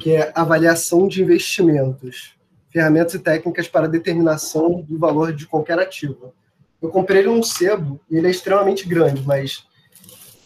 Que 0.00 0.12
é 0.12 0.32
Avaliação 0.34 1.08
de 1.08 1.22
Investimentos 1.22 2.38
Ferramentas 2.70 3.14
e 3.14 3.18
Técnicas 3.18 3.68
para 3.68 3.88
Determinação 3.88 4.82
do 4.82 4.98
Valor 4.98 5.32
de 5.32 5.46
Qualquer 5.46 5.78
Ativo. 5.78 6.32
Eu 6.80 6.88
comprei 6.88 7.20
ele 7.20 7.28
num 7.28 7.42
sebo 7.42 8.00
e 8.08 8.16
ele 8.16 8.28
é 8.28 8.30
extremamente 8.30 8.88
grande, 8.88 9.22
mas 9.26 9.66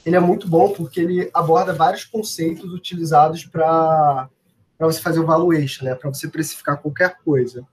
ele 0.05 0.17
é 0.17 0.21
muito 0.21 0.49
bom 0.49 0.73
porque 0.73 1.01
ele 1.01 1.31
aborda 1.33 1.73
vários 1.73 2.05
conceitos 2.05 2.73
utilizados 2.73 3.45
para 3.45 4.29
você 4.81 5.01
fazer 5.01 5.21
o 5.21 5.27
valuation, 5.27 5.85
né? 5.85 5.95
para 5.95 6.13
você 6.13 6.27
precificar 6.29 6.81
qualquer 6.81 7.19
coisa. 7.25 7.67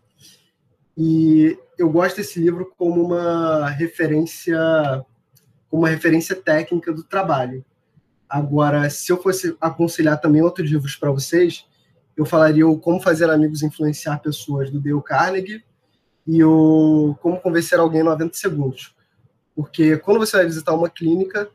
E 0.98 1.58
eu 1.78 1.90
gosto 1.90 2.18
desse 2.18 2.40
livro 2.40 2.74
como 2.78 3.04
uma 3.04 3.70
referência, 3.70 4.60
como 5.72 5.84
uma 5.84 5.90
referência 5.90 6.36
técnica 6.36 6.92
do 6.92 7.02
trabalho. 7.02 7.66
Agora, 8.30 8.90
se 8.90 9.12
eu 9.12 9.22
fosse 9.22 9.56
aconselhar 9.60 10.20
também 10.20 10.42
outros 10.42 10.70
livros 10.70 10.98
para 10.98 11.10
vocês, 11.10 11.66
eu 12.16 12.26
falaria 12.26 12.68
o 12.68 12.78
Como 12.78 13.02
Fazer 13.02 13.30
Amigos 13.30 13.64
Influenciar 13.64 14.20
Pessoas, 14.20 14.70
do 14.70 14.80
Dale 14.80 15.02
Carnegie, 15.02 15.64
e 16.28 16.44
o 16.44 17.16
Como 17.22 17.40
Convencer 17.40 17.80
Alguém 17.80 18.02
em 18.02 18.04
90 18.04 18.38
Segundos. 18.38 18.94
Porque 19.56 19.98
quando 19.98 20.20
você 20.20 20.38
vai 20.38 20.46
visitar 20.46 20.74
uma 20.74 20.90
clínica, 20.90 21.50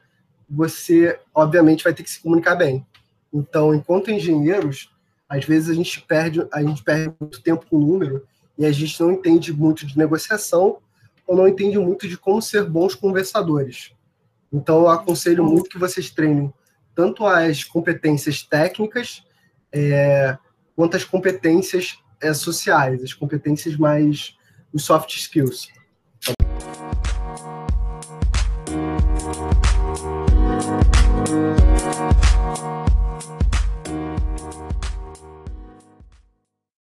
você, 0.48 1.18
obviamente, 1.34 1.84
vai 1.84 1.92
ter 1.92 2.02
que 2.02 2.10
se 2.10 2.20
comunicar 2.20 2.54
bem. 2.54 2.86
Então, 3.32 3.74
enquanto 3.74 4.10
engenheiros, 4.10 4.90
às 5.28 5.44
vezes 5.44 5.68
a 5.68 5.74
gente 5.74 6.00
perde, 6.02 6.46
a 6.52 6.62
gente 6.62 6.82
perde 6.82 7.14
muito 7.20 7.42
tempo 7.42 7.66
com 7.68 7.76
o 7.76 7.86
número 7.86 8.26
e 8.56 8.64
a 8.64 8.72
gente 8.72 8.98
não 9.00 9.12
entende 9.12 9.52
muito 9.52 9.86
de 9.86 9.98
negociação 9.98 10.78
ou 11.26 11.36
não 11.36 11.48
entende 11.48 11.78
muito 11.78 12.08
de 12.08 12.16
como 12.16 12.40
ser 12.40 12.64
bons 12.64 12.94
conversadores. 12.94 13.95
Então, 14.52 14.80
eu 14.80 14.88
aconselho 14.88 15.44
muito 15.44 15.70
que 15.70 15.78
vocês 15.78 16.10
treinem 16.10 16.52
tanto 16.94 17.26
as 17.26 17.62
competências 17.62 18.42
técnicas 18.42 19.22
é, 19.72 20.36
quanto 20.74 20.96
as 20.96 21.04
competências 21.04 21.98
é, 22.20 22.32
sociais, 22.32 23.02
as 23.02 23.12
competências 23.12 23.76
mais, 23.76 24.36
os 24.72 24.84
soft 24.84 25.14
skills. 25.14 25.68